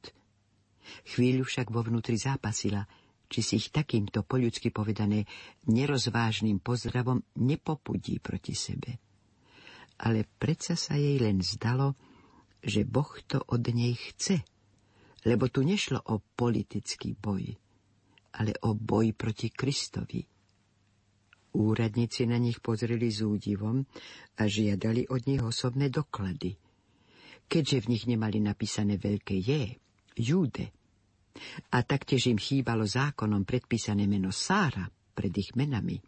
[1.06, 2.86] Chvíľu však vo vnútri zápasila,
[3.26, 5.26] či si ich takýmto poľudsky povedané
[5.70, 9.02] nerozvážnym pozdravom nepopudí proti sebe.
[10.06, 11.96] Ale predsa sa jej len zdalo,
[12.62, 14.42] že Boh to od nej chce,
[15.26, 17.50] lebo tu nešlo o politický boj,
[18.38, 20.22] ale o boj proti Kristovi.
[21.56, 23.80] Úradníci na nich pozreli s údivom
[24.36, 26.60] a žiadali od nich osobné doklady.
[27.48, 29.80] Keďže v nich nemali napísané veľké je,
[30.16, 30.72] Júde.
[31.76, 36.00] A taktiež im chýbalo zákonom predpísané meno Sára pred ich menami.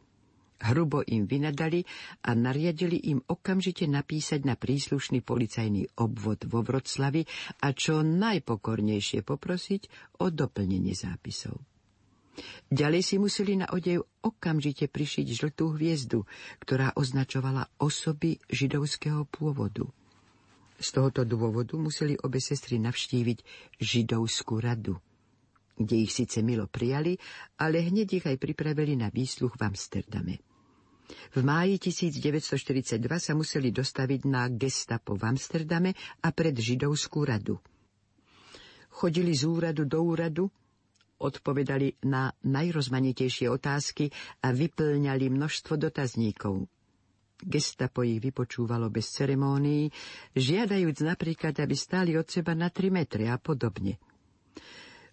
[0.58, 1.86] Hrubo im vynadali
[2.26, 7.22] a nariadili im okamžite napísať na príslušný policajný obvod vo Vroclavi
[7.62, 9.82] a čo najpokornejšie poprosiť
[10.26, 11.62] o doplnenie zápisov.
[12.70, 16.26] Ďalej si museli na odev okamžite prišiť žltú hviezdu,
[16.62, 19.90] ktorá označovala osoby židovského pôvodu.
[20.78, 23.40] Z tohoto dôvodu museli obe sestry navštíviť
[23.82, 24.98] židovskú radu.
[25.78, 27.22] kde ich síce milo prijali,
[27.62, 30.42] ale hneď ich aj pripravili na výsluch v Amsterdame.
[31.08, 35.94] V máji 1942 sa museli dostaviť na gestapo v Amsterdame
[36.26, 37.62] a pred židovskú radu.
[38.92, 40.50] Chodili z úradu do úradu,
[41.22, 44.10] odpovedali na najrozmanitejšie otázky
[44.44, 46.66] a vyplňali množstvo dotazníkov.
[47.38, 49.94] Gestapo ich vypočúvalo bez ceremónií,
[50.34, 54.02] žiadajúc napríklad, aby stáli od seba na 3 metre a podobne.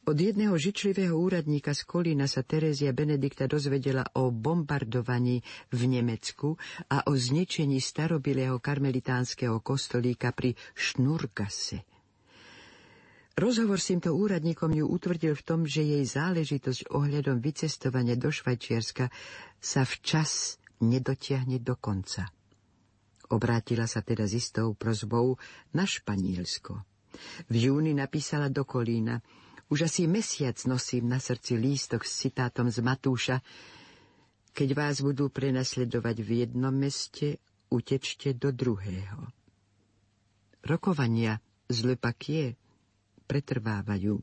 [0.05, 5.41] Od jedného žičlivého úradníka z Kolína sa Terézia Benedikta dozvedela o bombardovaní
[5.73, 6.61] v Nemecku
[6.93, 11.89] a o zničení starobilého karmelitánskeho kostolíka pri Šnurgase.
[13.35, 19.09] Rozhovor s týmto úradníkom ju utvrdil v tom, že jej záležitosť ohľadom vycestovania do Švajčiarska
[19.57, 22.29] sa včas nedotiahne do konca.
[23.33, 25.41] Obrátila sa teda s istou prozbou
[25.73, 26.85] na Španielsko.
[27.49, 29.19] V júni napísala do Kolína–
[29.73, 33.41] už asi mesiac nosím na srdci lístok s citátom z Matúša.
[34.55, 37.41] Keď vás budú prenasledovať v jednom meste,
[37.73, 39.25] utečte do druhého.
[40.63, 42.55] Rokovania z Lepakie
[43.25, 44.15] pretrvávajú,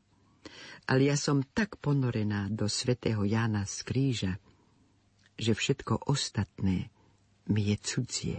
[0.88, 4.34] ale ja som tak ponorená do svätého Jána z kríža,
[5.42, 6.94] že všetko ostatné
[7.50, 8.38] mi je cudzie.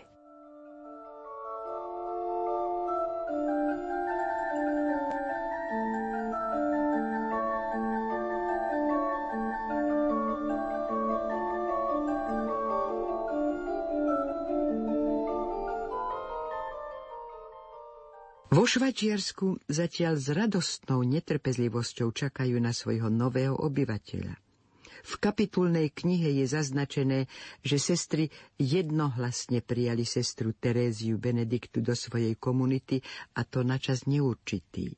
[18.53, 24.42] Vo Švačiarsku zatiaľ s radostnou netrpezlivosťou čakajú na svojho nového obyvateľa.
[25.03, 27.27] V kapitulnej knihe je zaznačené,
[27.67, 33.03] že sestry jednohlasne prijali sestru Teréziu Benediktu do svojej komunity
[33.35, 34.95] a to načas neurčitý.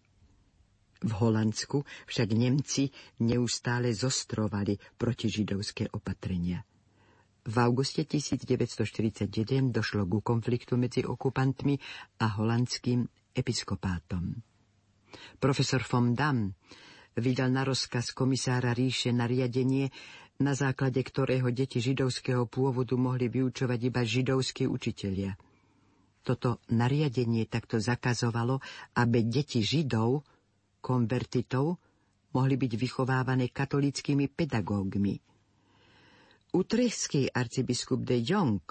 [1.04, 2.88] V Holandsku však Nemci
[3.20, 6.64] neustále zostrovali protižidovské opatrenia.
[7.44, 9.28] V auguste 1941
[9.68, 11.76] došlo ku konfliktu medzi okupantmi
[12.24, 13.04] a holandským
[13.36, 14.32] episkopátom.
[15.36, 16.56] Profesor von Damm
[17.18, 19.90] vydal na rozkaz komisára ríše nariadenie,
[20.42, 25.38] na základe ktorého deti židovského pôvodu mohli vyučovať iba židovskí učitelia.
[26.24, 28.58] Toto nariadenie takto zakazovalo,
[28.98, 30.24] aby deti židov,
[30.80, 31.78] konvertitov,
[32.34, 35.14] mohli byť vychovávané katolickými pedagógmi.
[36.54, 38.62] Utrechský arcibiskup de Jong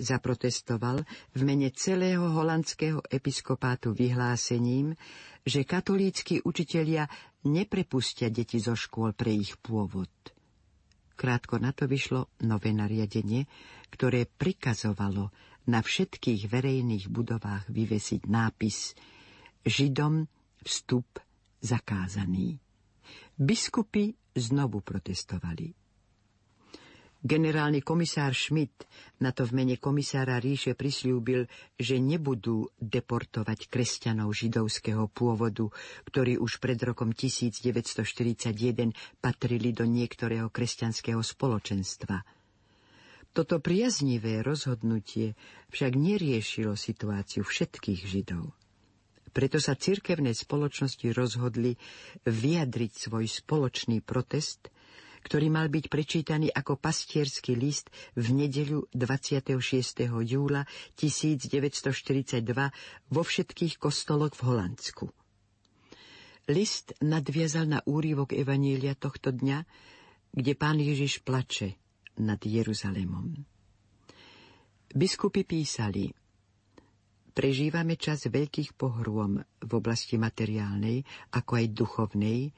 [0.00, 1.04] zaprotestoval
[1.36, 4.96] v mene celého holandského episkopátu vyhlásením,
[5.44, 7.08] že katolíckí učitelia
[7.46, 10.10] neprepustia deti zo škôl pre ich pôvod.
[11.16, 13.44] Krátko na to vyšlo nové nariadenie,
[13.92, 15.32] ktoré prikazovalo
[15.68, 18.96] na všetkých verejných budovách vyvesiť nápis
[19.60, 20.24] Židom
[20.64, 21.20] vstup
[21.60, 22.56] zakázaný.
[23.36, 25.79] Biskupy znovu protestovali.
[27.20, 28.88] Generálny komisár Schmidt
[29.20, 31.44] na to v mene komisára ríše prislúbil,
[31.76, 35.68] že nebudú deportovať kresťanov židovského pôvodu,
[36.08, 42.24] ktorí už pred rokom 1941 patrili do niektorého kresťanského spoločenstva.
[43.36, 45.36] Toto priaznivé rozhodnutie
[45.76, 48.56] však neriešilo situáciu všetkých židov.
[49.36, 51.76] Preto sa cirkevné spoločnosti rozhodli
[52.24, 54.72] vyjadriť svoj spoločný protest–
[55.24, 59.56] ktorý mal byť prečítaný ako pastierský list v nedeľu 26.
[60.24, 60.64] júla
[60.96, 62.44] 1942
[63.12, 65.04] vo všetkých kostoloch v Holandsku.
[66.50, 69.58] List nadviazal na úrivok Evanília tohto dňa,
[70.34, 71.78] kde pán Ježiš plače
[72.18, 73.38] nad Jeruzalémom.
[74.90, 76.10] Biskupy písali,
[77.30, 82.50] Prežívame čas veľkých pohrôm v oblasti materiálnej, ako aj duchovnej,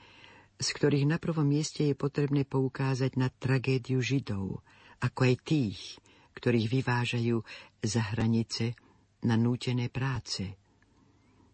[0.63, 4.63] z ktorých na prvom mieste je potrebné poukázať na tragédiu Židov,
[5.03, 5.99] ako aj tých,
[6.39, 7.37] ktorých vyvážajú
[7.83, 8.79] za hranice
[9.27, 10.55] na nútené práce.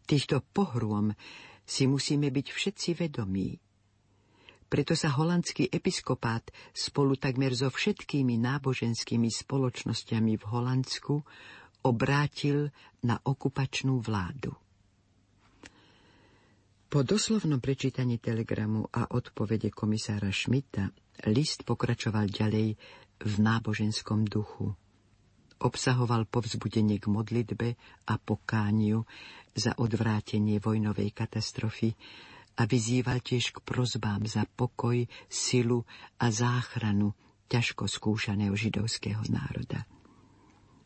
[0.05, 1.13] Týchto pohrôm
[1.65, 3.57] si musíme byť všetci vedomí.
[4.69, 11.15] Preto sa holandský episkopát spolu takmer so všetkými náboženskými spoločnosťami v Holandsku
[11.89, 12.69] obrátil
[13.01, 14.53] na okupačnú vládu.
[16.89, 20.89] Po doslovnom prečítaní telegramu a odpovede komisára Šmita
[21.29, 22.81] list pokračoval ďalej
[23.29, 24.73] v náboženskom duchu.
[25.61, 27.77] Obsahoval povzbudenie k modlitbe
[28.09, 29.05] a pokániu
[29.53, 31.93] za odvrátenie vojnovej katastrofy
[32.57, 35.85] a vyzýval tiež k prozbám za pokoj, silu
[36.17, 37.13] a záchranu
[37.53, 39.85] ťažko skúšaného židovského národa.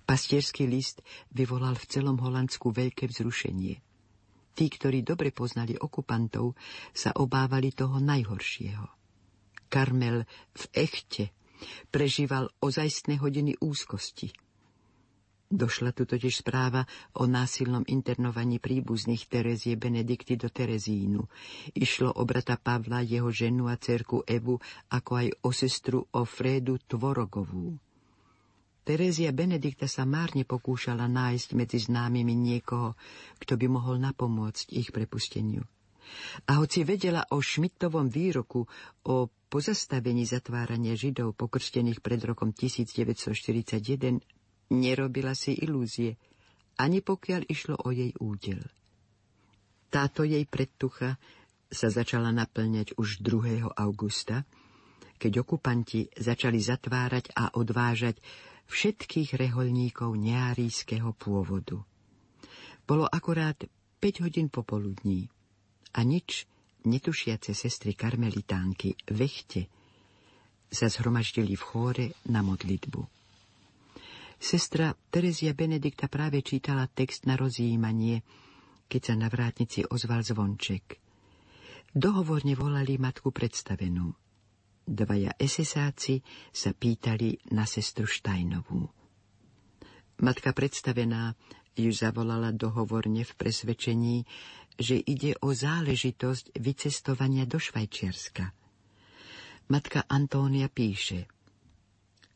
[0.03, 0.99] Pastierský list
[1.31, 3.79] vyvolal v celom Holandsku veľké vzrušenie–
[4.53, 6.53] Tí, ktorí dobre poznali okupantov,
[6.93, 8.87] sa obávali toho najhoršieho.
[9.73, 11.33] Karmel v echte
[11.89, 14.29] prežíval ozajstné hodiny úzkosti.
[15.53, 16.89] Došla tu totiž správa
[17.21, 21.29] o násilnom internovaní príbuzných Terezie Benedikty do Terezínu.
[21.77, 24.57] Išlo o brata Pavla, jeho ženu a cerku Evu,
[24.89, 27.77] ako aj o sestru Ofrédu Tvorogovú.
[28.83, 32.99] Terezia Benedikta sa márne pokúšala nájsť medzi známymi niekoho,
[33.39, 35.63] kto by mohol napomôcť ich prepusteniu.
[36.51, 38.67] A hoci vedela o Šmitovom výroku
[39.07, 39.15] o
[39.49, 44.19] pozastavení zatvárania Židov pokrstených pred rokom 1941,
[44.75, 46.19] nerobila si ilúzie,
[46.83, 48.67] ani pokiaľ išlo o jej údel.
[49.93, 51.21] Táto jej predtucha
[51.69, 53.69] sa začala naplňať už 2.
[53.77, 54.43] augusta,
[55.21, 58.19] keď okupanti začali zatvárať a odvážať
[58.73, 61.85] všetkých reholníkov neárijského pôvodu.
[62.89, 63.61] Bolo akorát
[64.01, 65.29] 5 hodín popoludní
[65.93, 66.49] a nič
[66.89, 69.69] netušiace sestry karmelitánky Vechte
[70.73, 73.05] sa zhromaždili v chóre na modlitbu.
[74.43, 78.25] Sestra Terezia Benedikta práve čítala text na rozjímanie,
[78.91, 80.99] keď sa na vrátnici ozval zvonček.
[81.93, 84.22] Dohovorne volali matku predstavenú.
[84.83, 86.19] Dvaja esesáci
[86.51, 88.91] sa pýtali na sestru Štajnovú.
[90.23, 91.35] Matka predstavená
[91.79, 94.17] ju zavolala dohovorne v presvedčení,
[94.77, 98.53] že ide o záležitosť vycestovania do Švajčiarska.
[99.71, 101.31] Matka Antónia píše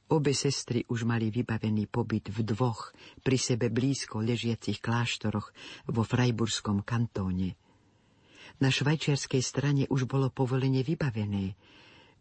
[0.07, 2.95] Obe sestry už mali vybavený pobyt v dvoch
[3.27, 5.51] pri sebe blízko ležiacich kláštoroch
[5.91, 7.59] vo Freiburskom kantóne.
[8.63, 11.59] Na švajčiarskej strane už bolo povolenie vybavené,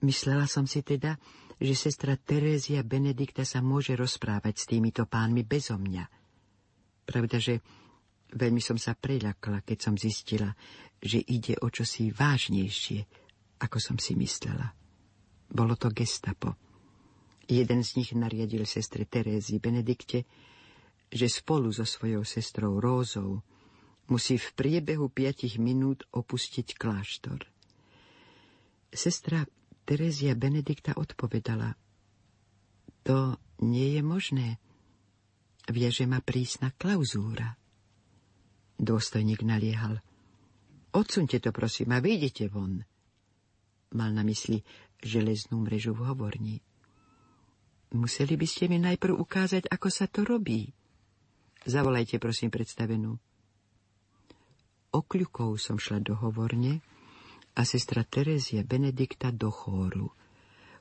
[0.04, 1.16] Myslela som si teda,
[1.56, 6.06] že sestra Terézia Benedikta sa môže rozprávať s týmito pánmi bezo mňa.
[7.08, 7.64] Pravda, že
[8.36, 10.52] veľmi som sa preľakla, keď som zistila,
[11.00, 13.00] že ide o čosi vážnejšie,
[13.64, 14.76] ako som si myslela.
[15.48, 16.60] Bolo to gestapo.
[17.46, 20.26] Jeden z nich nariadil sestre Terézii Benedikte,
[21.08, 23.46] že spolu so svojou sestrou Rózou
[24.10, 27.46] musí v priebehu piatich minút opustiť kláštor.
[28.90, 29.46] Sestra
[29.86, 31.78] Terezia Benedikta odpovedala,
[33.06, 34.48] to nie je možné.
[35.70, 37.54] Vieže ma prísna klauzúra.
[38.82, 40.02] Dôstojník naliehal.
[40.90, 42.82] Odsunte to, prosím, a vyjdete von.
[43.94, 44.66] Mal na mysli
[45.06, 46.56] železnú mrežu v hovorni.
[47.94, 50.74] Museli by ste mi najprv ukázať, ako sa to robí.
[51.64, 53.22] Zavolajte, prosím, predstavenú.
[54.90, 56.82] Okľukou som šla do hovorne,
[57.56, 60.12] a sestra Terezia Benedikta do chóru.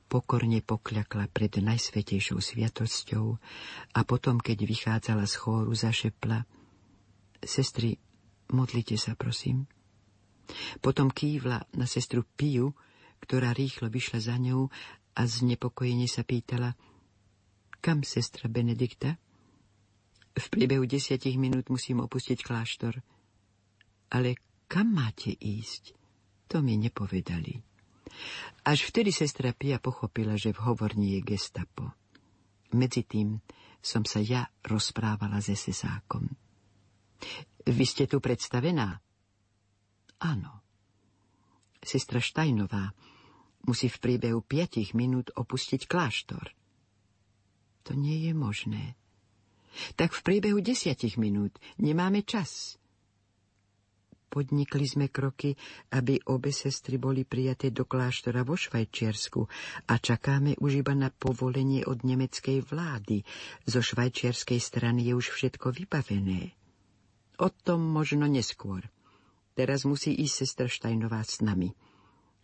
[0.04, 3.26] Pokorne pokľakla pred najsvetejšou sviatosťou
[3.94, 6.44] a potom, keď vychádzala z chóru, zašepla
[7.44, 7.92] Sestry,
[8.56, 9.68] modlite sa, prosím.
[10.80, 12.72] Potom kývla na sestru Piu,
[13.20, 14.68] ktorá rýchlo vyšla za ňou
[15.16, 16.72] a znepokojene sa pýtala
[17.84, 19.12] Kam, sestra Benedikta?
[20.34, 22.96] V priebehu desiatich minút musím opustiť kláštor.
[24.08, 26.03] Ale kam máte ísť?
[26.53, 27.61] To mi nepovedali.
[28.64, 31.92] Až vtedy sestra Pia pochopila, že v hovorni je gestapo.
[32.72, 33.38] Medzi tým
[33.84, 36.24] som sa ja rozprávala se sesákom.
[37.64, 39.01] Vy ste tu predstavená?
[40.20, 40.64] Áno.
[41.84, 42.97] Sestra Štajnová
[43.68, 46.53] musí v priebehu piatich minút opustiť kláštor.
[47.84, 48.97] To nie je možné.
[50.01, 52.80] Tak v priebehu desiatich minút nemáme čas.
[54.35, 55.55] Podnikli sme kroky,
[55.95, 59.47] aby obe sestry boli prijaté do kláštora vo Švajčiarsku
[59.87, 63.22] a čakáme už iba na povolenie od nemeckej vlády.
[63.62, 66.51] Zo švajčiarskej strany je už všetko vybavené.
[67.39, 68.82] O tom možno neskôr.
[69.55, 71.70] Teraz musí ísť sestra Štajnová s nami.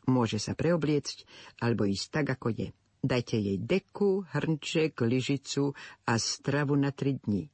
[0.07, 1.27] Môže sa preobliecť,
[1.59, 2.69] alebo ísť tak, ako je.
[3.03, 5.75] Dajte jej deku, hrnček, lyžicu
[6.07, 7.51] a stravu na tri dni.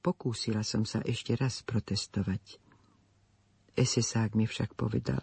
[0.00, 2.65] Pokúsila som sa ešte raz protestovať.
[3.76, 5.20] Esesák mi však povedal.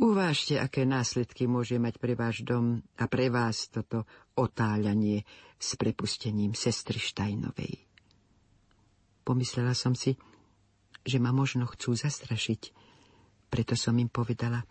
[0.00, 5.24] Uvážte, aké následky môže mať pre váš dom a pre vás toto otáľanie
[5.60, 7.84] s prepustením sestry Štajnovej.
[9.24, 10.16] Pomyslela som si,
[11.04, 12.72] že ma možno chcú zastrašiť,
[13.52, 14.64] preto som im povedala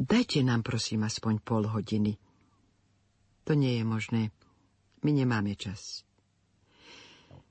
[0.00, 2.16] Dajte nám prosím aspoň pol hodiny.
[3.44, 4.32] To nie je možné.
[5.04, 6.08] My nemáme čas.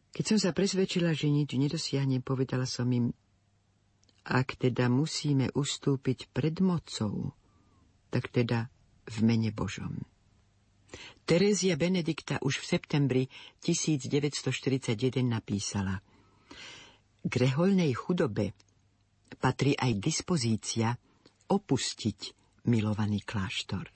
[0.09, 3.13] Keď som sa presvedčila, že nič nedosiahnem, povedala som im,
[4.29, 7.33] ak teda musíme ustúpiť pred mocou,
[8.13, 8.69] tak teda
[9.09, 10.05] v mene Božom.
[11.25, 13.23] Terézia Benedikta už v septembri
[13.61, 16.01] 1941 napísala
[17.21, 18.53] K rehoľnej chudobe
[19.37, 20.97] patrí aj dispozícia
[21.49, 22.19] opustiť
[22.69, 23.89] milovaný kláštor.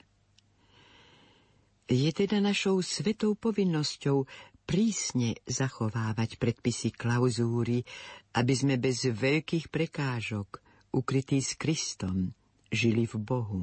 [1.84, 4.24] Je teda našou svetou povinnosťou
[4.64, 7.84] prísne zachovávať predpisy klauzúry,
[8.34, 10.60] aby sme bez veľkých prekážok,
[10.96, 12.32] ukrytí s Kristom,
[12.72, 13.62] žili v Bohu.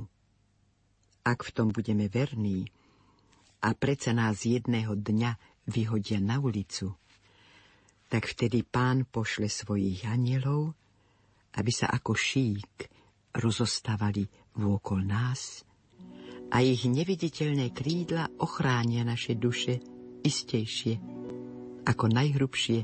[1.22, 2.66] Ak v tom budeme verní
[3.62, 5.38] a predsa nás jedného dňa
[5.70, 6.98] vyhodia na ulicu,
[8.10, 10.74] tak vtedy pán pošle svojich anielov,
[11.56, 12.90] aby sa ako šík
[13.38, 14.28] rozostávali
[14.60, 15.64] vôkol nás
[16.52, 19.80] a ich neviditeľné krídla ochránia naše duše
[20.22, 21.02] istejšie
[21.86, 22.80] ako najhrubšie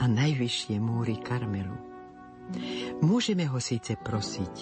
[0.00, 1.76] a najvyššie múry Karmelu.
[3.04, 4.54] Môžeme ho síce prosiť,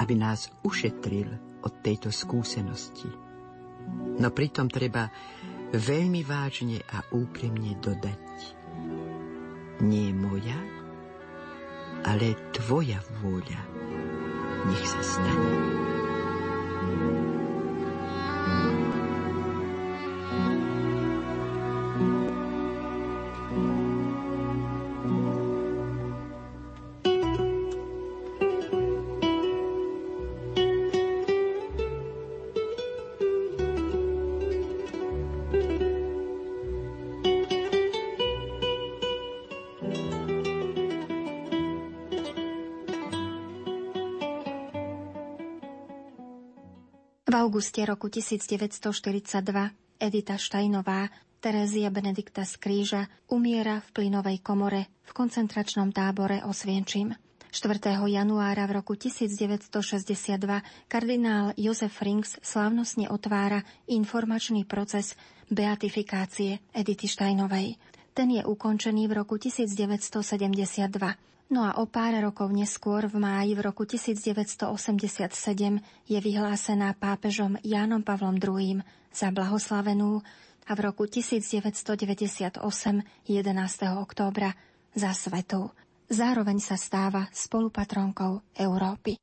[0.00, 1.30] aby nás ušetril
[1.64, 3.08] od tejto skúsenosti.
[4.20, 5.08] No pritom treba
[5.72, 8.24] veľmi vážne a úprimne dodať.
[9.82, 10.58] Nie moja,
[12.04, 13.60] ale tvoja vôľa.
[14.64, 16.03] Nech sa stane.
[47.64, 51.08] Auguste roku 1942 Edita Štajnová,
[51.40, 57.16] Terezia Benedikta z Kríža, umiera v plynovej komore v koncentračnom tábore Osvienčím.
[57.48, 58.04] 4.
[58.04, 60.44] januára v roku 1962
[60.92, 65.16] kardinál Jozef Rinks slávnostne otvára informačný proces
[65.48, 67.80] beatifikácie Edity Štajnovej.
[68.12, 70.20] Ten je ukončený v roku 1972.
[71.52, 75.28] No a o pár rokov neskôr, v máji v roku 1987,
[76.08, 78.80] je vyhlásená pápežom Jánom Pavlom II
[79.12, 80.24] za blahoslavenú
[80.64, 82.64] a v roku 1998,
[83.28, 84.00] 11.
[84.00, 84.56] októbra,
[84.96, 85.68] za svetu.
[86.08, 89.20] Zároveň sa stáva spolupatronkou Európy.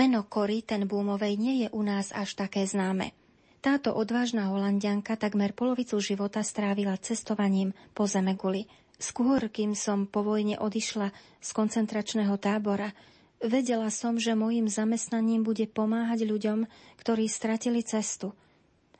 [0.00, 3.12] Meno Cory ten Búmovej nie je u nás až také známe.
[3.60, 8.64] Táto odvážna holandianka takmer polovicu života strávila cestovaním po Zemeguli.
[8.96, 11.12] Skôr, kým som po vojne odišla
[11.44, 12.96] z koncentračného tábora,
[13.44, 16.64] vedela som, že mojim zamestnaním bude pomáhať ľuďom,
[16.96, 18.32] ktorí stratili cestu.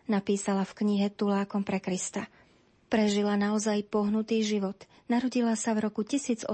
[0.04, 2.28] Napísala v knihe Tulákom pre Krista.
[2.92, 4.76] Prežila naozaj pohnutý život.
[5.08, 6.44] Narodila sa v roku 1892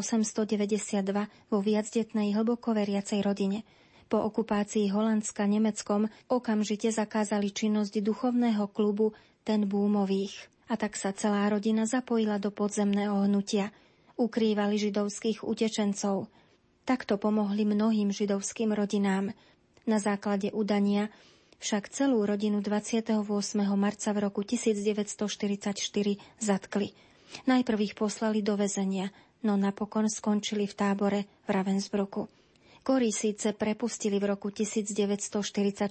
[1.50, 3.66] vo viacdetnej hlboko veriacej rodine–
[4.06, 10.34] po okupácii Holandska Nemeckom okamžite zakázali činnosť duchovného klubu Ten Búmových.
[10.66, 13.70] A tak sa celá rodina zapojila do podzemného hnutia.
[14.18, 16.30] Ukrývali židovských utečencov.
[16.86, 19.34] Takto pomohli mnohým židovským rodinám.
[19.86, 21.10] Na základe udania
[21.58, 23.26] však celú rodinu 28.
[23.74, 25.74] marca v roku 1944
[26.38, 26.94] zatkli.
[27.50, 29.10] Najprv ich poslali do väzenia,
[29.42, 32.30] no napokon skončili v tábore v Ravensbrücku.
[32.86, 35.90] Kory síce prepustili v roku 1944,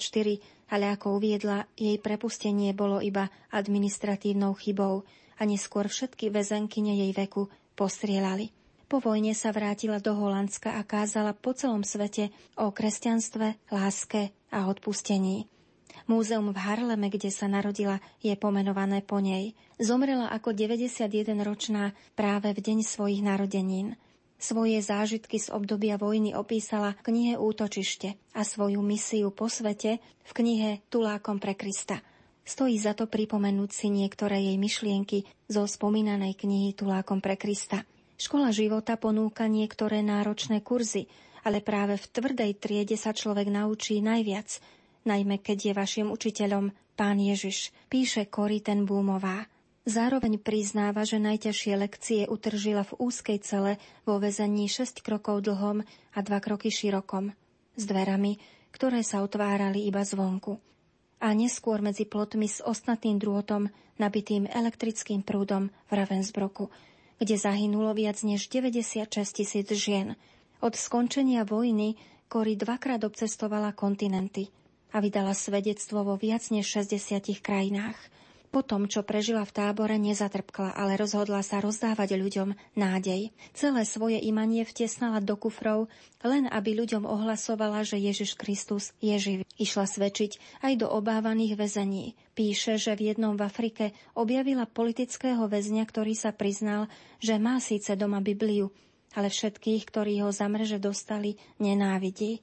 [0.72, 5.04] ale ako uviedla, jej prepustenie bolo iba administratívnou chybou
[5.36, 8.56] a neskôr všetky väzenkyne jej veku postrielali.
[8.88, 14.64] Po vojne sa vrátila do Holandska a kázala po celom svete o kresťanstve, láske a
[14.72, 15.52] odpustení.
[16.08, 19.52] Múzeum v Harleme, kde sa narodila, je pomenované po nej.
[19.84, 24.00] Zomrela ako 91-ročná práve v deň svojich narodenín.
[24.36, 30.32] Svoje zážitky z obdobia vojny opísala v knihe Útočište a svoju misiu po svete v
[30.36, 32.04] knihe Tulákom pre Krista.
[32.46, 37.88] Stojí za to pripomenúť si niektoré jej myšlienky zo spomínanej knihy Tulákom pre Krista.
[38.16, 41.10] Škola života ponúka niektoré náročné kurzy,
[41.42, 44.62] ale práve v tvrdej triede sa človek naučí najviac,
[45.10, 49.48] najmä keď je vašim učiteľom Pán Ježiš, píše Kori ten Búmová.
[49.86, 56.20] Zároveň priznáva, že najťažšie lekcie utržila v úzkej cele vo väzení 6 krokov dlhom a
[56.26, 57.38] 2 kroky širokom,
[57.78, 58.42] s dverami,
[58.74, 60.58] ktoré sa otvárali iba zvonku.
[61.22, 63.70] A neskôr medzi plotmi s ostnatým drôtom,
[64.02, 66.74] nabitým elektrickým prúdom v Ravensbroku,
[67.22, 69.06] kde zahynulo viac než 96
[69.38, 70.18] tisíc žien.
[70.66, 71.94] Od skončenia vojny
[72.26, 74.50] Kori dvakrát obcestovala kontinenty
[74.90, 78.02] a vydala svedectvo vo viac než 60 krajinách–
[78.56, 83.36] Po tom, čo prežila v tábore, nezatrpkla, ale rozhodla sa rozdávať ľuďom nádej.
[83.52, 85.92] Celé svoje imanie vtesnala do kufrov,
[86.24, 89.44] len aby ľuďom ohlasovala, že Ježiš Kristus je živý.
[89.60, 92.16] Išla svedčiť aj do obávaných väzení.
[92.32, 96.88] Píše, že v jednom v Afrike objavila politického väzňa, ktorý sa priznal,
[97.20, 98.72] že má síce doma Bibliu,
[99.20, 102.40] ale všetkých, ktorí ho za mreže dostali, nenávidí.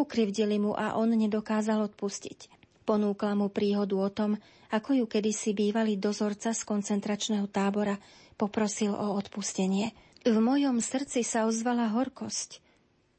[0.00, 2.61] Ukrivdili mu a on nedokázal odpustiť.
[2.92, 4.36] Ponúkla mu príhodu o tom,
[4.68, 7.96] ako ju kedysi bývalý dozorca z koncentračného tábora
[8.36, 9.96] poprosil o odpustenie.
[10.28, 12.60] V mojom srdci sa ozvala horkosť.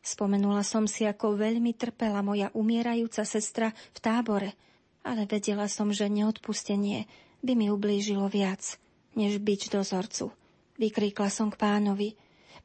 [0.05, 4.53] Spomenula som si, ako veľmi trpela moja umierajúca sestra v tábore,
[5.01, 7.09] ale vedela som, že neodpustenie
[7.41, 8.77] by mi ublížilo viac,
[9.17, 10.29] než byč dozorcu.
[10.77, 12.13] Vykríkla som k pánovi.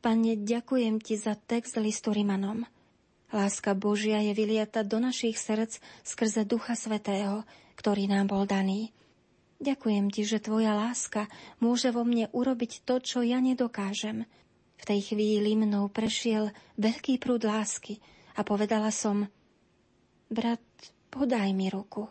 [0.05, 2.69] Pane, ďakujem ti za text listu Rimanom.
[3.29, 7.45] Láska Božia je vyliata do našich srdc skrze Ducha Svetého,
[7.77, 8.97] ktorý nám bol daný.
[9.61, 11.29] Ďakujem ti, že tvoja láska
[11.61, 14.25] môže vo mne urobiť to, čo ja nedokážem.
[14.79, 17.99] V tej chvíli mnou prešiel veľký prúd lásky
[18.39, 19.27] a povedala som,
[20.31, 20.63] brat,
[21.11, 22.07] podaj mi ruku.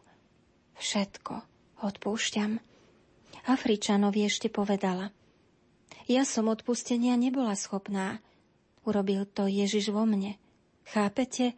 [0.77, 1.33] Všetko
[1.81, 2.59] odpúšťam.
[3.47, 5.09] Afričanovi ešte povedala,
[6.05, 8.19] ja som odpustenia nebola schopná.
[8.83, 10.39] Urobil to Ježiš vo mne.
[10.87, 11.51] Chápete?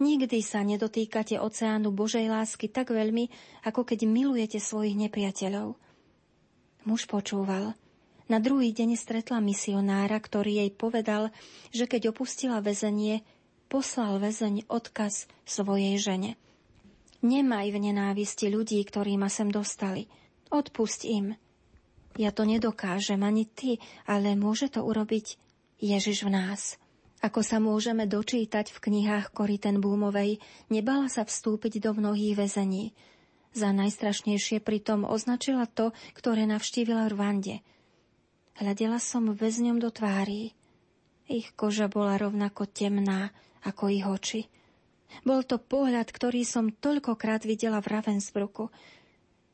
[0.00, 3.28] Nikdy sa nedotýkate oceánu Božej lásky tak veľmi,
[3.68, 5.76] ako keď milujete svojich nepriateľov.
[6.88, 7.76] Muž počúval.
[8.32, 11.28] Na druhý deň stretla misionára, ktorý jej povedal,
[11.76, 13.20] že keď opustila väzenie,
[13.68, 16.40] poslal väzeň odkaz svojej žene.
[17.20, 20.08] Nemaj v nenávisti ľudí, ktorí ma sem dostali.
[20.48, 21.36] Odpusť im.
[22.16, 23.76] Ja to nedokážem, ani ty,
[24.08, 25.36] ale môže to urobiť
[25.84, 26.79] Ježiš v nás.
[27.20, 30.40] Ako sa môžeme dočítať v knihách Koriten Búmovej,
[30.72, 32.96] nebala sa vstúpiť do mnohých väzení.
[33.52, 37.56] Za najstrašnejšie pritom označila to, ktoré navštívila v Rwande.
[38.56, 40.56] Hľadela som väzňom do tvári.
[41.28, 43.28] Ich koža bola rovnako temná
[43.60, 44.40] ako ich oči.
[45.26, 48.72] Bol to pohľad, ktorý som toľkokrát videla v Ravensbruku.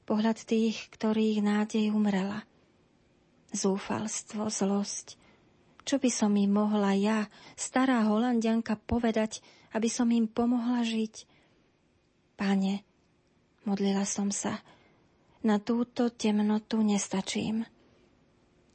[0.06, 2.46] Pohľad tých, ktorých nádej umrela.
[3.50, 5.18] Zúfalstvo, zlosť,
[5.86, 9.38] čo by som im mohla ja, stará holandianka, povedať,
[9.70, 11.22] aby som im pomohla žiť?
[12.34, 12.82] Pane,
[13.62, 14.66] modlila som sa,
[15.46, 17.62] na túto temnotu nestačím.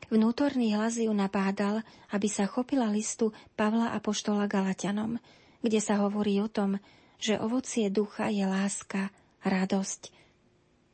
[0.07, 1.83] Vnútorný hlas ju napádal,
[2.15, 5.19] aby sa chopila listu Pavla a poštola Galatianom,
[5.59, 6.79] kde sa hovorí o tom,
[7.19, 9.11] že ovocie ducha je láska,
[9.43, 10.15] radosť.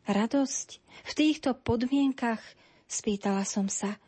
[0.09, 0.68] Radosť?
[0.82, 2.41] V týchto podmienkach?
[2.89, 3.93] Spýtala som sa–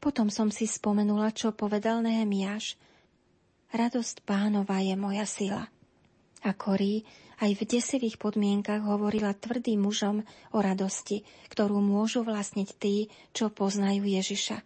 [0.00, 2.80] potom som si spomenula, čo povedal Nehemiáš.
[3.70, 5.68] Radosť pánova je moja sila.
[6.40, 7.04] A Korí
[7.40, 10.24] aj v desivých podmienkach hovorila tvrdým mužom
[10.56, 11.22] o radosti,
[11.52, 14.64] ktorú môžu vlastniť tí, čo poznajú Ježiša.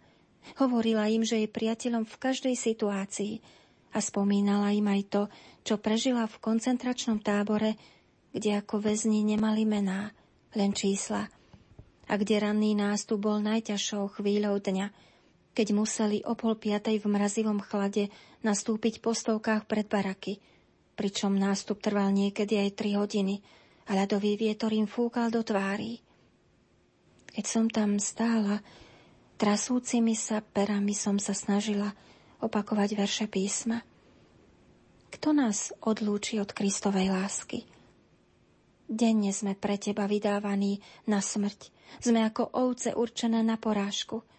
[0.63, 3.43] Hovorila im, že je priateľom v každej situácii
[3.91, 5.23] a spomínala im aj to,
[5.67, 7.75] čo prežila v koncentračnom tábore,
[8.31, 10.15] kde ako väzni nemali mená,
[10.55, 11.27] len čísla
[12.05, 14.93] a kde ranný nástup bol najťažšou chvíľou dňa,
[15.55, 18.11] keď museli o pol piatej v mrazivom chlade
[18.43, 20.43] nastúpiť po stovkách pred baraky,
[20.99, 23.39] pričom nástup trval niekedy aj tri hodiny
[23.87, 26.03] a ľadový vietor im fúkal do tvári.
[27.31, 28.59] Keď som tam stála,
[29.39, 31.95] trasúcimi sa perami som sa snažila
[32.43, 33.79] opakovať verše písma.
[35.07, 37.63] Kto nás odlúči od Kristovej lásky?
[38.85, 41.71] Denne sme pre teba vydávaní na smrť.
[42.03, 44.19] Sme ako ovce určené na porážku–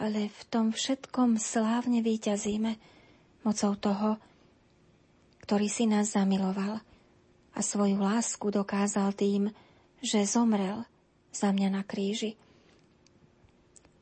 [0.00, 2.72] ale v tom všetkom slávne výťazíme
[3.44, 4.10] mocou toho,
[5.44, 6.80] ktorý si nás zamiloval
[7.52, 9.52] a svoju lásku dokázal tým,
[10.00, 10.86] že zomrel
[11.34, 12.38] za mňa na kríži.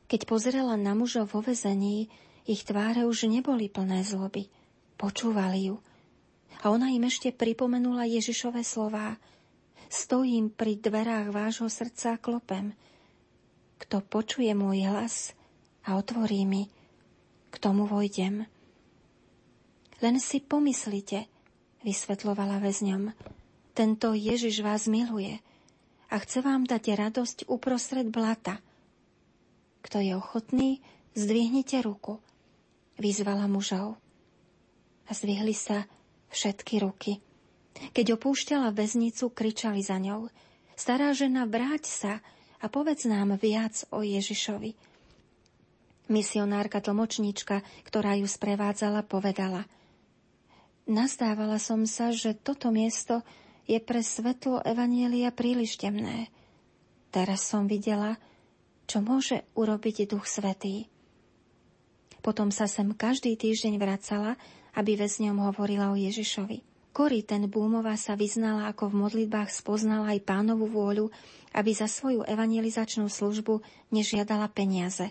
[0.07, 2.11] Keď pozrela na mužov vo vezení,
[2.43, 4.51] ich tváre už neboli plné zloby.
[4.99, 5.79] Počúvali ju.
[6.61, 9.17] A ona im ešte pripomenula Ježišové slová.
[9.87, 12.75] Stojím pri dverách vášho srdca a klopem.
[13.81, 15.33] Kto počuje môj hlas
[15.87, 16.69] a otvorí mi,
[17.51, 18.47] k tomu vojdem.
[20.01, 21.29] Len si pomyslite,
[21.85, 23.13] vysvetlovala väzňom,
[23.71, 25.39] tento Ježiš vás miluje
[26.11, 28.59] a chce vám dať radosť uprostred blata.
[29.81, 30.83] Kto je ochotný,
[31.15, 32.19] zdvihnite ruku,
[32.99, 33.97] vyzvala mužov.
[35.07, 35.87] A zdvihli sa
[36.29, 37.23] všetky ruky.
[37.95, 40.27] Keď opúšťala väznicu, kričali za ňou.
[40.75, 42.13] Stará žena, vráť sa
[42.59, 44.90] a povedz nám viac o Ježišovi.
[46.11, 49.63] Misionárka tlmočníčka, ktorá ju sprevádzala, povedala
[50.91, 53.23] Nazdávala som sa, že toto miesto
[53.63, 56.27] je pre svetlo Evanielia príliš temné.
[57.15, 58.17] Teraz som videla,
[58.89, 60.91] čo môže urobiť Duch Svetý.
[62.19, 64.35] Potom sa sem každý týždeň vracala,
[64.75, 66.65] aby väzňom hovorila o Ježišovi.
[66.91, 71.07] Kori ten Búmová sa vyznala, ako v modlitbách spoznala aj pánovu vôľu,
[71.55, 73.63] aby za svoju evangelizačnú službu
[73.95, 75.07] nežiadala peniaze.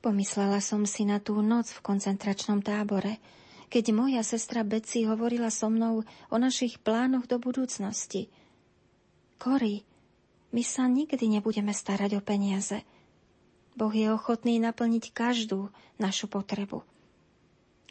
[0.00, 3.20] Pomyslela som si na tú noc v koncentračnom tábore,
[3.68, 8.32] keď moja sestra Betsy hovorila so mnou o našich plánoch do budúcnosti.
[9.36, 9.86] Kori,
[10.50, 12.82] my sa nikdy nebudeme starať o peniaze.
[13.78, 15.70] Boh je ochotný naplniť každú
[16.02, 16.82] našu potrebu.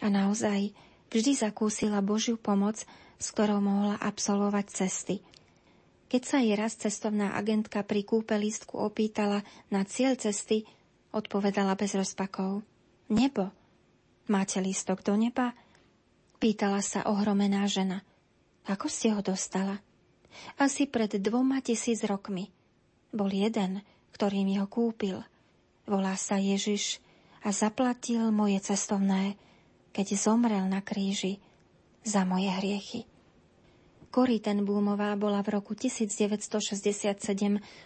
[0.04, 0.76] A naozaj
[1.14, 2.84] vždy zakúsila Božiu pomoc
[3.20, 5.20] s ktorou mohla absolvovať cesty.
[6.10, 10.66] Keď sa jej raz cestovná agentka pri kúpe lístku opýtala na cieľ cesty,
[11.14, 12.62] odpovedala bez rozpakov.
[13.10, 13.50] Nebo.
[14.30, 15.58] Máte lístok do neba?
[16.38, 18.06] Pýtala sa ohromená žena.
[18.70, 19.82] Ako ste ho dostala?
[20.62, 22.54] Asi pred dvoma tisíc rokmi.
[23.10, 23.82] Bol jeden,
[24.14, 25.26] ktorý mi ho kúpil.
[25.90, 27.02] Volá sa Ježiš
[27.42, 29.34] a zaplatil moje cestovné,
[29.90, 31.42] keď zomrel na kríži
[32.06, 33.10] za moje hriechy.
[34.10, 37.22] Cory Tenboomová bola v roku 1967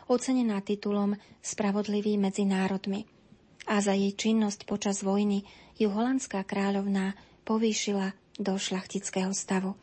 [0.07, 3.03] ocenená titulom Spravodlivý medzi národmi
[3.67, 5.43] a za jej činnosť počas vojny
[5.75, 9.75] ju holandská kráľovná povýšila do šlachtického stavu.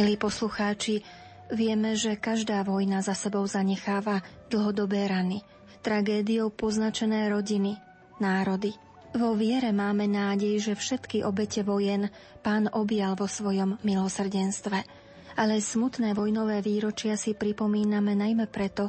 [0.00, 1.04] Milí poslucháči,
[1.52, 5.44] vieme, že každá vojna za sebou zanecháva dlhodobé rany,
[5.84, 7.76] tragédiou poznačené rodiny,
[8.16, 8.72] národy.
[9.12, 12.08] Vo viere máme nádej, že všetky obete vojen
[12.40, 14.88] pán objal vo svojom milosrdenstve.
[15.36, 18.88] Ale smutné vojnové výročia si pripomíname najmä preto,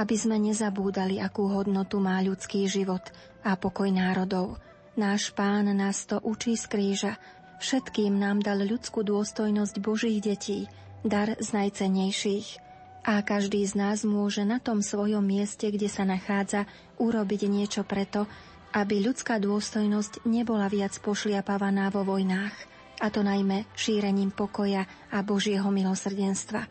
[0.00, 3.04] aby sme nezabúdali, akú hodnotu má ľudský život
[3.44, 4.56] a pokoj národov.
[4.96, 7.12] Náš pán nás to učí z kríža,
[7.56, 10.68] Všetkým nám dal ľudskú dôstojnosť Božích detí,
[11.00, 12.60] dar z najcennejších.
[13.06, 16.66] A každý z nás môže na tom svojom mieste, kde sa nachádza,
[16.98, 18.26] urobiť niečo preto,
[18.74, 22.54] aby ľudská dôstojnosť nebola viac pošliapavaná vo vojnách,
[23.00, 26.64] a to najmä šírením pokoja a Božieho milosrdenstva.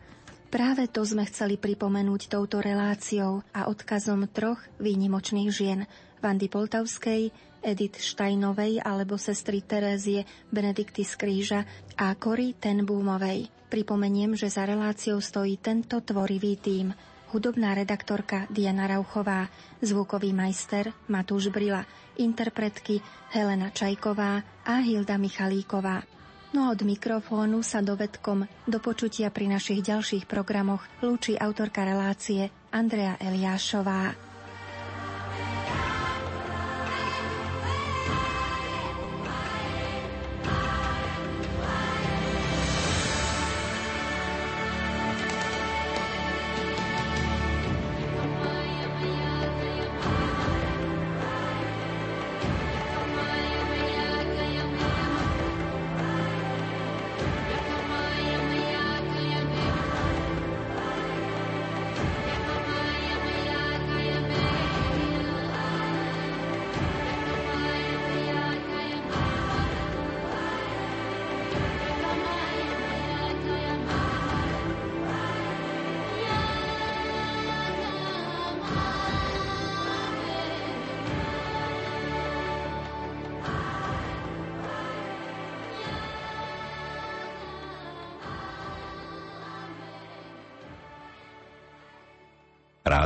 [0.46, 5.80] Práve to sme chceli pripomenúť touto reláciou a odkazom troch výnimočných žien,
[6.22, 7.30] Vandy Poltavskej,
[7.66, 10.22] Edith Štajnovej alebo sestry Terézie
[10.54, 11.60] Benedikty z Kríža
[11.98, 13.50] a Kory Tenbúmovej.
[13.66, 16.94] Pripomeniem, že za reláciou stojí tento tvorivý tím.
[17.34, 19.50] Hudobná redaktorka Diana Rauchová,
[19.82, 21.82] zvukový majster Matúš Brila,
[22.22, 23.02] interpretky
[23.34, 26.06] Helena Čajková a Hilda Michalíková.
[26.54, 33.18] No od mikrofónu sa dovedkom do počutia pri našich ďalších programoch lúči autorka relácie Andrea
[33.18, 34.25] Eliášová.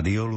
[0.01, 0.30] Adiós.